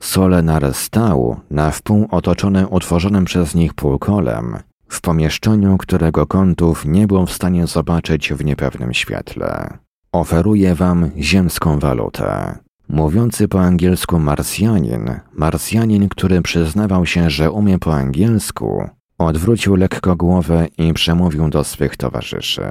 [0.00, 4.58] Solenar stał na wpół otoczony utworzonym przez nich półkolem,
[4.90, 9.78] w pomieszczeniu, którego kątów nie był w stanie zobaczyć w niepewnym świetle.
[10.12, 12.58] Oferuję wam ziemską walutę.
[12.88, 18.88] Mówiący po angielsku Marsjanin, Marsjanin, który przyznawał się, że umie po angielsku,
[19.18, 22.62] odwrócił lekko głowę i przemówił do swych towarzyszy.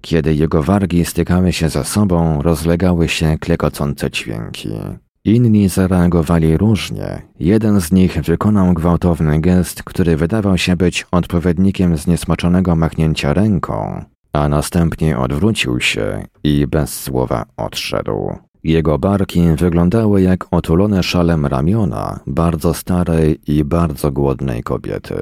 [0.00, 4.70] Kiedy jego wargi stykały się ze sobą, rozlegały się klekocące dźwięki.
[5.26, 7.22] Inni zareagowali różnie.
[7.40, 14.48] Jeden z nich wykonał gwałtowny gest, który wydawał się być odpowiednikiem zniesmaczonego machnięcia ręką, a
[14.48, 18.38] następnie odwrócił się i bez słowa odszedł.
[18.64, 25.14] Jego barki wyglądały jak otulone szalem ramiona bardzo starej i bardzo głodnej kobiety.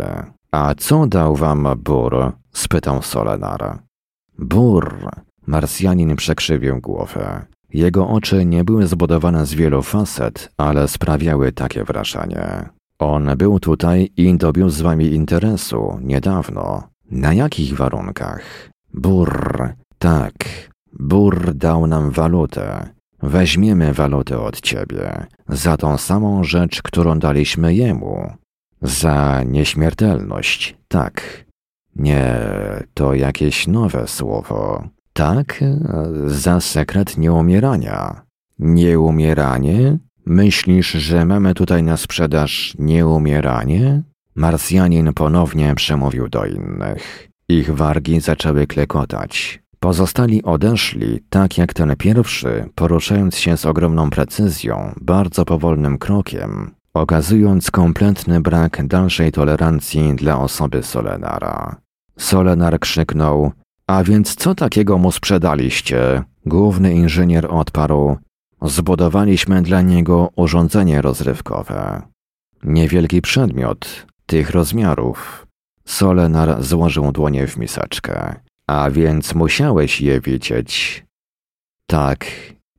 [0.51, 2.33] A co dał wam Bur?
[2.53, 3.79] spytał Solenar.
[4.39, 5.11] Bur.
[5.47, 7.52] Marsjanin przekrzywił głowę.
[7.75, 12.69] Jego oczy nie były zbudowane z wielu facet, ale sprawiały takie wrażenie.
[12.99, 16.83] On był tutaj i dobił z wami interesu niedawno.
[17.11, 18.71] Na jakich warunkach?
[18.95, 19.69] Bur.
[19.99, 20.35] Tak.
[20.93, 22.89] Bur dał nam walutę.
[23.23, 28.33] Weźmiemy walutę od ciebie za tą samą rzecz, którą daliśmy jemu.
[28.83, 31.45] Za nieśmiertelność, tak.
[31.97, 32.35] Nie,
[32.95, 34.85] to jakieś nowe słowo.
[35.13, 35.61] Tak,
[36.27, 38.23] za sekret nieumierania.
[38.59, 39.99] Nieumieranie?
[40.27, 44.03] Myślisz, że mamy tutaj na sprzedaż nieumieranie?
[44.35, 47.29] Marsjanin ponownie przemówił do innych.
[47.49, 49.63] Ich wargi zaczęły klekotać.
[49.81, 57.71] Pozostali odeszli, tak jak ten pierwszy, poruszając się z ogromną precyzją, bardzo powolnym krokiem, okazując
[57.71, 61.77] kompletny brak dalszej tolerancji dla osoby Solenara.
[62.19, 63.53] Solenar krzyknął:
[63.87, 66.23] A więc co takiego mu sprzedaliście?
[66.47, 68.17] Główny inżynier odparł:
[68.63, 72.03] Zbudowaliśmy dla niego urządzenie rozrywkowe.
[72.63, 75.47] Niewielki przedmiot, tych rozmiarów.
[75.85, 78.35] Solenar złożył dłonie w miseczkę.
[78.67, 81.05] A więc musiałeś je widzieć.
[81.87, 82.27] Tak.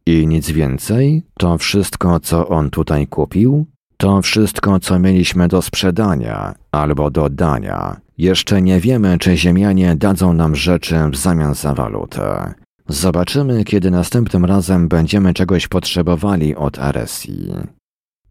[0.05, 1.23] I nic więcej?
[1.39, 3.65] To wszystko, co on tutaj kupił?
[3.97, 8.01] To wszystko, co mieliśmy do sprzedania albo do dania.
[8.17, 12.53] Jeszcze nie wiemy, czy Ziemianie dadzą nam rzeczy w zamian za walutę.
[12.87, 17.53] Zobaczymy, kiedy następnym razem będziemy czegoś potrzebowali od Aresji.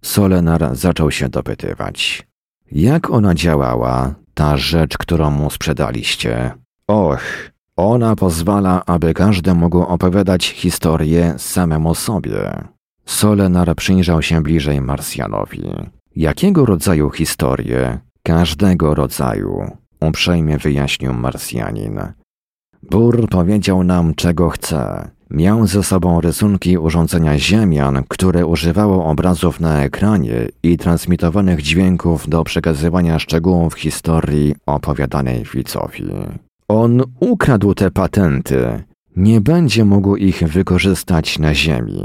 [0.02, 2.26] Solenar zaczął się dopytywać.
[2.72, 6.50] Jak ona działała, ta rzecz, którą mu sprzedaliście?
[6.88, 7.22] Och,
[7.76, 12.64] ona pozwala, aby każdy mógł opowiadać historię samemu sobie.
[13.06, 15.62] Solenar przyjrzał się bliżej Marsjanowi.
[16.16, 17.98] Jakiego rodzaju historię?
[18.26, 19.70] Każdego rodzaju,
[20.00, 22.00] uprzejmie wyjaśnił Marsjanin.
[22.90, 25.10] Bur powiedział nam, czego chce.
[25.30, 32.44] Miał ze sobą rysunki urządzenia Ziemian, które używało obrazów na ekranie i transmitowanych dźwięków do
[32.44, 36.04] przekazywania szczegółów historii opowiadanej widzowi.
[36.68, 38.82] On ukradł te patenty.
[39.16, 42.02] Nie będzie mógł ich wykorzystać na Ziemi.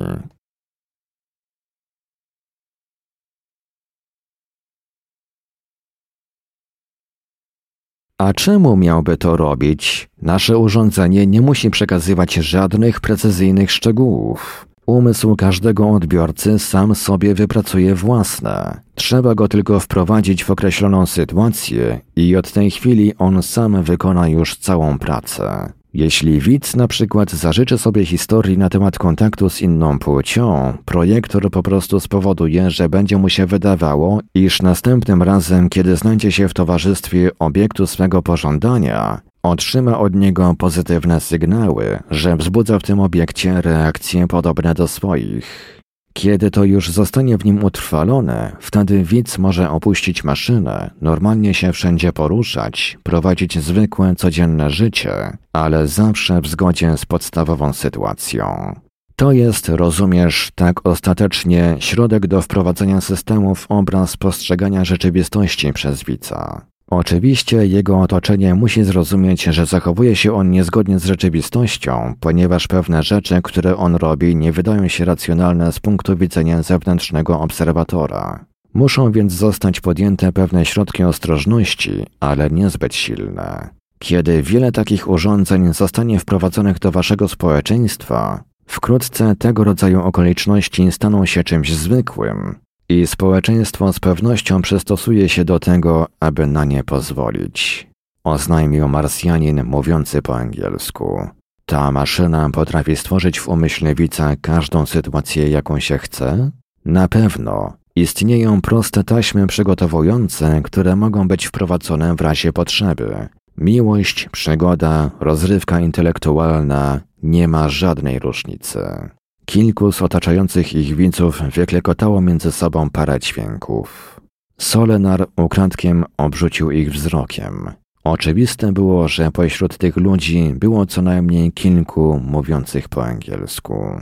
[8.20, 10.10] A czemu miałby to robić?
[10.22, 14.68] Nasze urządzenie nie musi przekazywać żadnych precyzyjnych szczegółów.
[14.86, 18.82] Umysł każdego odbiorcy sam sobie wypracuje własne.
[18.96, 24.56] Trzeba go tylko wprowadzić w określoną sytuację i od tej chwili on sam wykona już
[24.56, 25.74] całą pracę.
[25.98, 31.64] Jeśli widz na przykład zażyczy sobie historii na temat kontaktu z inną płcią, projektor po
[31.64, 37.30] prostu spowoduje, że będzie mu się wydawało, iż następnym razem, kiedy znajdzie się w towarzystwie
[37.40, 44.74] obiektu swego pożądania, otrzyma od niego pozytywne sygnały, że wzbudza w tym obiekcie reakcje podobne
[44.74, 45.77] do swoich.
[46.18, 52.14] Kiedy to już zostanie w nim utrwalone, wtedy widz może opuścić maszynę, normalnie się wszędzie
[52.14, 58.76] poruszać, prowadzić zwykłe, codzienne życie, ale zawsze w zgodzie z podstawową sytuacją.
[59.16, 66.62] To jest, rozumiesz, tak ostatecznie środek do wprowadzenia systemu w obraz postrzegania rzeczywistości przez widza.
[66.90, 73.40] Oczywiście jego otoczenie musi zrozumieć, że zachowuje się on niezgodnie z rzeczywistością, ponieważ pewne rzeczy,
[73.44, 78.46] które on robi, nie wydają się racjonalne z punktu widzenia zewnętrznego obserwatora.
[78.74, 83.70] Muszą więc zostać podjęte pewne środki ostrożności, ale niezbyt silne.
[84.00, 91.44] Kiedy wiele takich urządzeń zostanie wprowadzonych do waszego społeczeństwa, wkrótce tego rodzaju okoliczności staną się
[91.44, 92.56] czymś zwykłym,
[92.90, 97.88] i społeczeństwo z pewnością przystosuje się do tego, aby na nie pozwolić.
[98.24, 101.28] Oznajmił Marsjanin mówiący po angielsku.
[101.66, 106.52] Ta maszyna potrafi stworzyć w umyśle widza każdą sytuację, jaką się chce?
[106.86, 107.74] Na pewno.
[107.96, 113.28] Istnieją proste taśmy przygotowujące, które mogą być wprowadzone w razie potrzeby.
[113.58, 119.10] Miłość, przygoda, rozrywka intelektualna nie ma żadnej różnicy.
[119.50, 124.20] Kilku z otaczających ich widzów wyklekotało między sobą parę dźwięków.
[124.58, 127.72] Solenar ukradkiem obrzucił ich wzrokiem.
[128.04, 134.02] Oczywiste było, że pośród tych ludzi było co najmniej kilku mówiących po angielsku.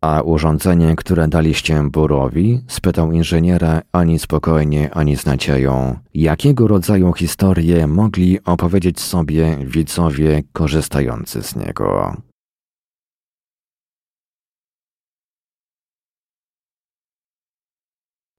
[0.00, 2.60] A urządzenie, które daliście Burowi?
[2.66, 5.98] spytał inżyniera ani spokojnie, ani z nadzieją.
[6.14, 12.16] Jakiego rodzaju historie mogli opowiedzieć sobie widzowie korzystający z niego?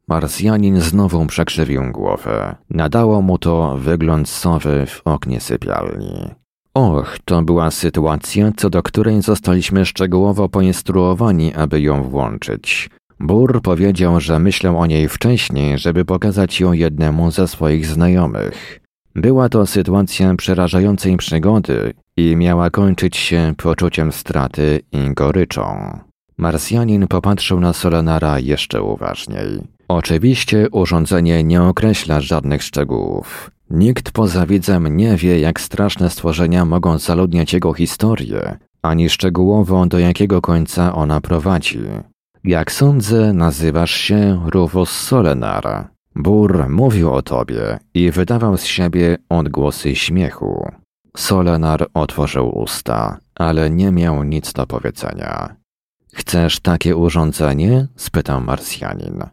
[0.07, 2.55] Marsjanin znowu przekrzywił głowę.
[2.69, 6.29] Nadało mu to wygląd sowy w oknie sypialni.
[6.73, 12.89] Och, to była sytuacja, co do której zostaliśmy szczegółowo poinstruowani, aby ją włączyć.
[13.19, 18.79] Bur powiedział, że myślał o niej wcześniej, żeby pokazać ją jednemu ze swoich znajomych.
[19.15, 25.99] Była to sytuacja przerażającej przygody i miała kończyć się poczuciem straty i goryczą.
[26.37, 29.72] Marsjanin popatrzył na Solenara jeszcze uważniej.
[29.93, 33.51] Oczywiście urządzenie nie określa żadnych szczegółów.
[33.69, 39.99] Nikt poza widzem nie wie, jak straszne stworzenia mogą zaludniać jego historię, ani szczegółowo do
[39.99, 41.79] jakiego końca ona prowadzi.
[42.43, 45.87] Jak sądzę, nazywasz się Rufus Solenar.
[46.15, 50.71] Bur mówił o tobie i wydawał z siebie odgłosy śmiechu.
[51.17, 55.55] Solenar otworzył usta, ale nie miał nic do powiedzenia.
[56.13, 57.87] Chcesz takie urządzenie?
[57.95, 59.23] spytał Marsjanin.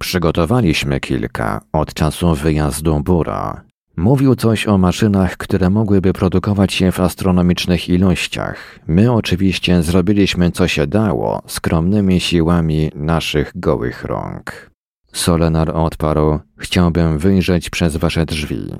[0.00, 3.64] Przygotowaliśmy kilka od czasu wyjazdu Bura.
[3.96, 8.78] Mówił coś o maszynach, które mogłyby produkować je w astronomicznych ilościach.
[8.86, 14.70] My oczywiście zrobiliśmy co się dało, skromnymi siłami naszych gołych rąk.
[15.12, 18.74] Solenar odparł: Chciałbym wyjrzeć przez wasze drzwi.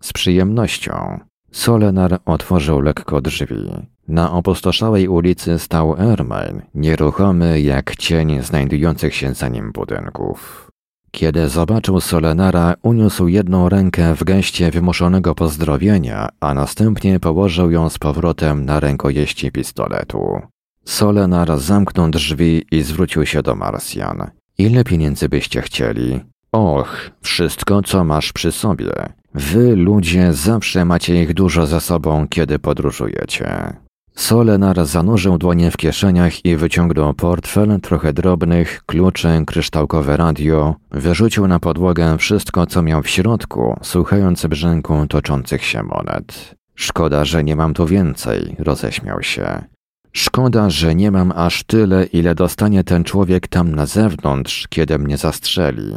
[0.00, 1.20] Z przyjemnością.
[1.52, 3.70] Solenar otworzył lekko drzwi.
[4.08, 10.70] Na opustoszałej ulicy stał Ermain, nieruchomy jak cień znajdujących się za nim budynków.
[11.10, 17.98] Kiedy zobaczył Solenara, uniósł jedną rękę w geście wymuszonego pozdrowienia, a następnie położył ją z
[17.98, 20.40] powrotem na rękojeści pistoletu.
[20.84, 24.30] Solenar zamknął drzwi i zwrócił się do Marsjan.
[24.58, 26.20] Ile pieniędzy byście chcieli?
[26.52, 29.12] Och, wszystko, co masz przy sobie.
[29.34, 33.76] Wy, ludzie, zawsze macie ich dużo za sobą, kiedy podróżujecie.
[34.14, 40.74] Solenar zanurzył dłonie w kieszeniach i wyciągnął portfel, trochę drobnych, klucze, kryształkowe radio.
[40.90, 46.54] Wyrzucił na podłogę wszystko, co miał w środku, słuchając brzęku toczących się monet.
[46.74, 49.64] Szkoda, że nie mam tu więcej, roześmiał się.
[50.12, 55.16] Szkoda, że nie mam aż tyle, ile dostanie ten człowiek tam na zewnątrz, kiedy mnie
[55.16, 55.92] zastrzeli.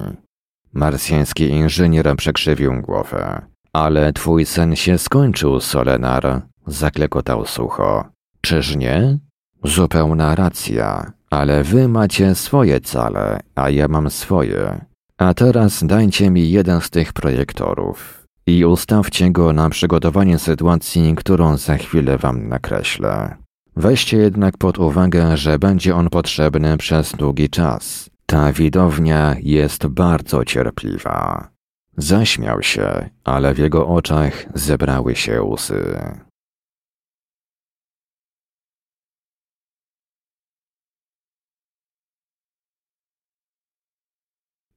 [0.76, 3.42] Marsjański inżynier przekrzywił głowę.
[3.74, 8.06] Ale twój sen się skończył, Solenar, zaklekotał sucho.
[8.42, 9.18] Czyż nie?
[9.64, 14.86] Zupełna racja, ale wy macie swoje cele, a ja mam swoje.
[15.18, 21.58] A teraz dajcie mi jeden z tych projektorów i ustawcie go na przygotowanie sytuacji, którą
[21.58, 23.36] za chwilę wam nakreślę.
[23.76, 28.10] Weźcie jednak pod uwagę, że będzie on potrzebny przez długi czas.
[28.26, 31.50] Ta widownia jest bardzo cierpliwa.
[31.98, 35.98] Zaśmiał się, ale w jego oczach zebrały się łzy.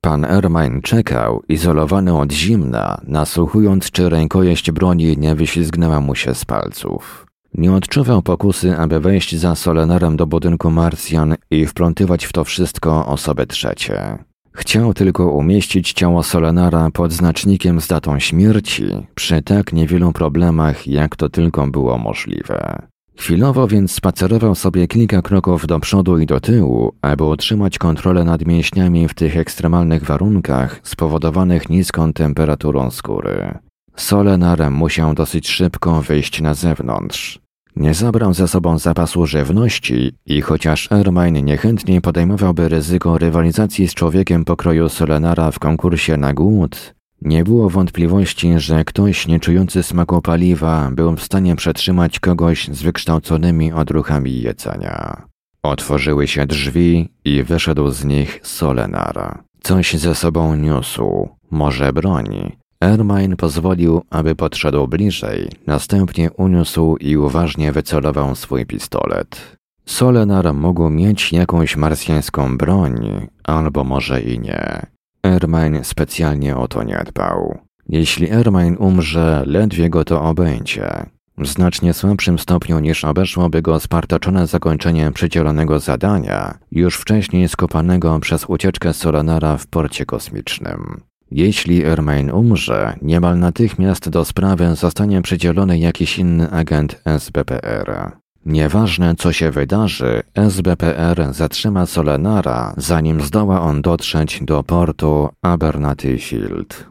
[0.01, 6.45] Pan Ermain czekał, izolowany od zimna, nasłuchując, czy rękojeść broni nie wyślizgnęła mu się z
[6.45, 7.28] palców.
[7.59, 13.07] Nie odczuwał pokusy, aby wejść za Solenarem do budynku Marsjan i wplątywać w to wszystko
[13.07, 14.19] osoby trzecie.
[14.53, 21.17] Chciał tylko umieścić ciało Solenara pod znacznikiem z datą śmierci, przy tak niewielu problemach, jak
[21.17, 22.83] to tylko było możliwe.
[23.17, 28.47] Chwilowo więc spacerował sobie kilka kroków do przodu i do tyłu, aby utrzymać kontrolę nad
[28.47, 33.59] mięśniami w tych ekstremalnych warunkach spowodowanych niską temperaturą skóry.
[33.97, 37.48] Solenar musiał dosyć szybko wyjść na zewnątrz.
[37.79, 44.45] Nie zabrał ze sobą zapasu żywności i chociaż Ermine niechętnie podejmowałby ryzyko rywalizacji z człowiekiem
[44.45, 51.17] pokroju Solenara w konkursie na głód, nie było wątpliwości, że ktoś nieczujący smaku paliwa był
[51.17, 55.23] w stanie przetrzymać kogoś z wykształconymi odruchami jedzenia.
[55.63, 59.39] Otworzyły się drzwi i wyszedł z nich Solenar.
[59.63, 67.73] Coś ze sobą niósł, może broń, Ermine pozwolił, aby podszedł bliżej, następnie uniósł i uważnie
[67.73, 69.57] wycelował swój pistolet.
[69.87, 74.87] Solenar mógł mieć jakąś marsjańską broń, albo może i nie.
[75.23, 77.59] Ermine specjalnie o to nie dbał.
[77.89, 81.07] Jeśli Ermine umrze, ledwie go to obędzie.
[81.39, 88.45] W znacznie słabszym stopniu niż obeszłoby go spartaczone zakończenie przydzielonego zadania, już wcześniej skopanego przez
[88.45, 91.01] ucieczkę Solenara w porcie kosmicznym.
[91.31, 98.13] Jeśli Ermain umrze, niemal natychmiast do sprawy zostanie przydzielony jakiś inny agent SBPR.
[98.47, 106.87] Nieważne co się wydarzy, SBPR zatrzyma Solenara, zanim zdoła on dotrzeć do portu Abernathy Field.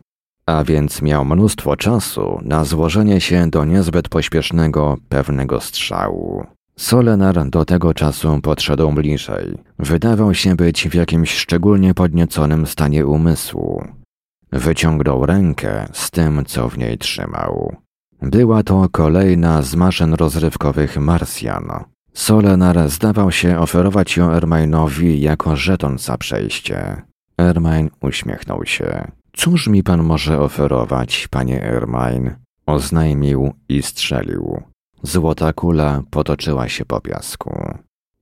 [0.45, 6.45] A więc miał mnóstwo czasu na złożenie się do niezbyt pośpiesznego pewnego strzału.
[6.77, 9.57] Solenar do tego czasu podszedł bliżej.
[9.79, 13.83] Wydawał się być w jakimś szczególnie podnieconym stanie umysłu.
[14.51, 17.75] Wyciągnął rękę z tym, co w niej trzymał.
[18.21, 21.83] Była to kolejna z maszyn rozrywkowych Marsjan.
[22.13, 27.01] Solenar zdawał się oferować ją Ermainowi jako żeton za przejście.
[27.37, 29.11] Ermain uśmiechnął się.
[29.33, 32.35] Cóż mi pan może oferować, panie Ermain?
[32.65, 34.63] Oznajmił i strzelił.
[35.03, 37.73] Złota kula potoczyła się po piasku.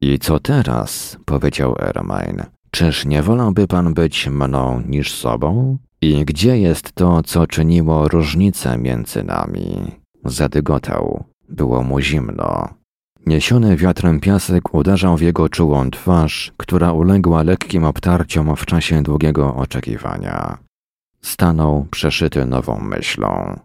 [0.01, 1.17] I co teraz?
[1.25, 2.43] powiedział Ermain.
[2.71, 5.77] Czyż nie wolałby pan być mną niż sobą?
[6.05, 9.91] I gdzie jest to, co czyniło różnicę między nami?
[10.25, 11.23] Zadygotał.
[11.49, 12.69] Było mu zimno.
[13.25, 19.55] Niesiony wiatrem piasek uderzał w jego czułą twarz, która uległa lekkim obtarciom w czasie długiego
[19.55, 20.57] oczekiwania.
[21.21, 23.59] Stanął przeszyty nową myślą.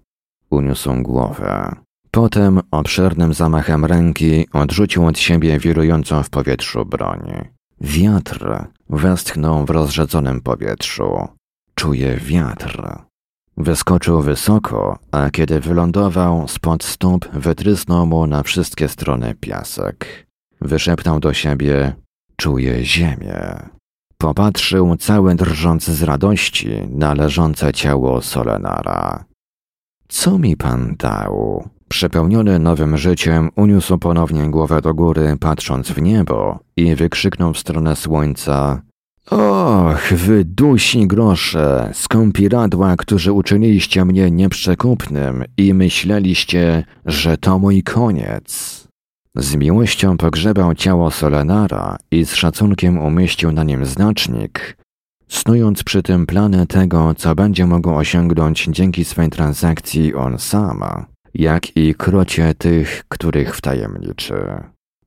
[0.51, 1.75] Uniósł głowę.
[2.11, 7.49] Potem obszernym zamachem ręki odrzucił od siebie wirującą w powietrzu broń.
[7.81, 11.40] Wiatr westchnął w rozrzedzonym powietrzu.
[11.81, 12.83] Czuje wiatr.
[13.57, 20.27] Wyskoczył wysoko, a kiedy wylądował, spod stóp wytrysnął mu na wszystkie strony piasek.
[20.61, 21.95] Wyszeptał do siebie:
[22.37, 23.69] Czuję ziemię.
[24.19, 29.25] Popatrzył cały drżąc z radości na leżące ciało Solenara.
[30.09, 31.69] Co mi pan dał?
[31.89, 37.97] Przepełniony nowym życiem, uniósł ponownie głowę do góry, patrząc w niebo i wykrzyknął w stronę
[37.97, 38.83] słońca:
[39.31, 48.81] Och, wy dusi grosze, skąpiradła, którzy uczyniliście mnie nieprzekupnym i myśleliście, że to mój koniec.
[49.37, 54.77] Z miłością pogrzebał ciało Solenara i z szacunkiem umieścił na nim znacznik,
[55.29, 61.77] snując przy tym plany tego, co będzie mógł osiągnąć dzięki swej transakcji on sama, jak
[61.77, 64.35] i krocie tych, których wtajemniczy.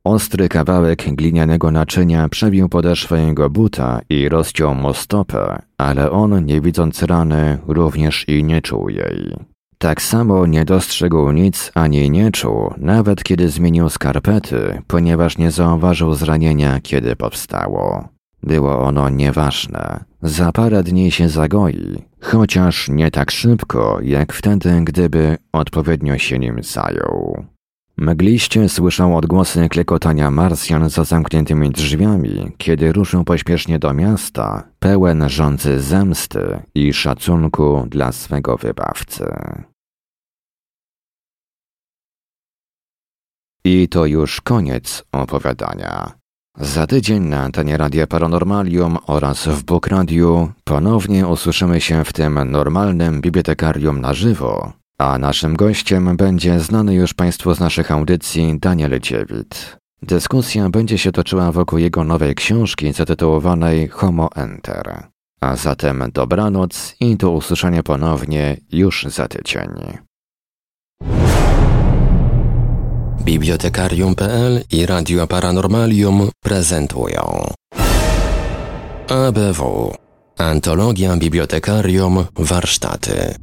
[0.06, 6.62] Ostry kawałek glinianego naczynia przebił podeszwę jego buta i rozciął mu stopę, ale on, nie
[6.62, 9.36] widząc rany, również i nie czuł jej.
[9.78, 16.14] Tak samo nie dostrzegł nic ani nie czuł, nawet kiedy zmienił skarpety, ponieważ nie zauważył
[16.14, 18.08] zranienia, kiedy powstało.
[18.44, 20.04] Było ono nieważne.
[20.22, 26.64] Za parę dni się zagoi, chociaż nie tak szybko, jak wtedy, gdyby odpowiednio się nim
[26.64, 27.53] zajął.
[28.04, 35.80] Mgliście słyszał odgłosy klekotania Marsjan za zamkniętymi drzwiami, kiedy ruszył pośpiesznie do miasta, pełen rządzy
[35.80, 39.26] zemsty i szacunku dla swego wybawcy.
[43.66, 46.12] I to już koniec opowiadania.
[46.58, 52.52] Za tydzień na antenie Radia Paranormalium oraz w Book Radio ponownie usłyszymy się w tym
[52.52, 54.74] normalnym bibliotekarium na żywo,
[55.04, 59.78] a naszym gościem będzie znany już Państwu z naszych audycji Daniel Dziewit.
[60.02, 65.04] Dyskusja będzie się toczyła wokół jego nowej książki zatytułowanej Homo Enter.
[65.42, 69.70] A zatem dobranoc i do usłyszenia ponownie już za tydzień.
[73.24, 77.48] Bibliotekarium.pl i Radio Paranormalium prezentują
[79.10, 79.94] ABW
[80.38, 83.43] Antologia Bibliotekarium Warsztaty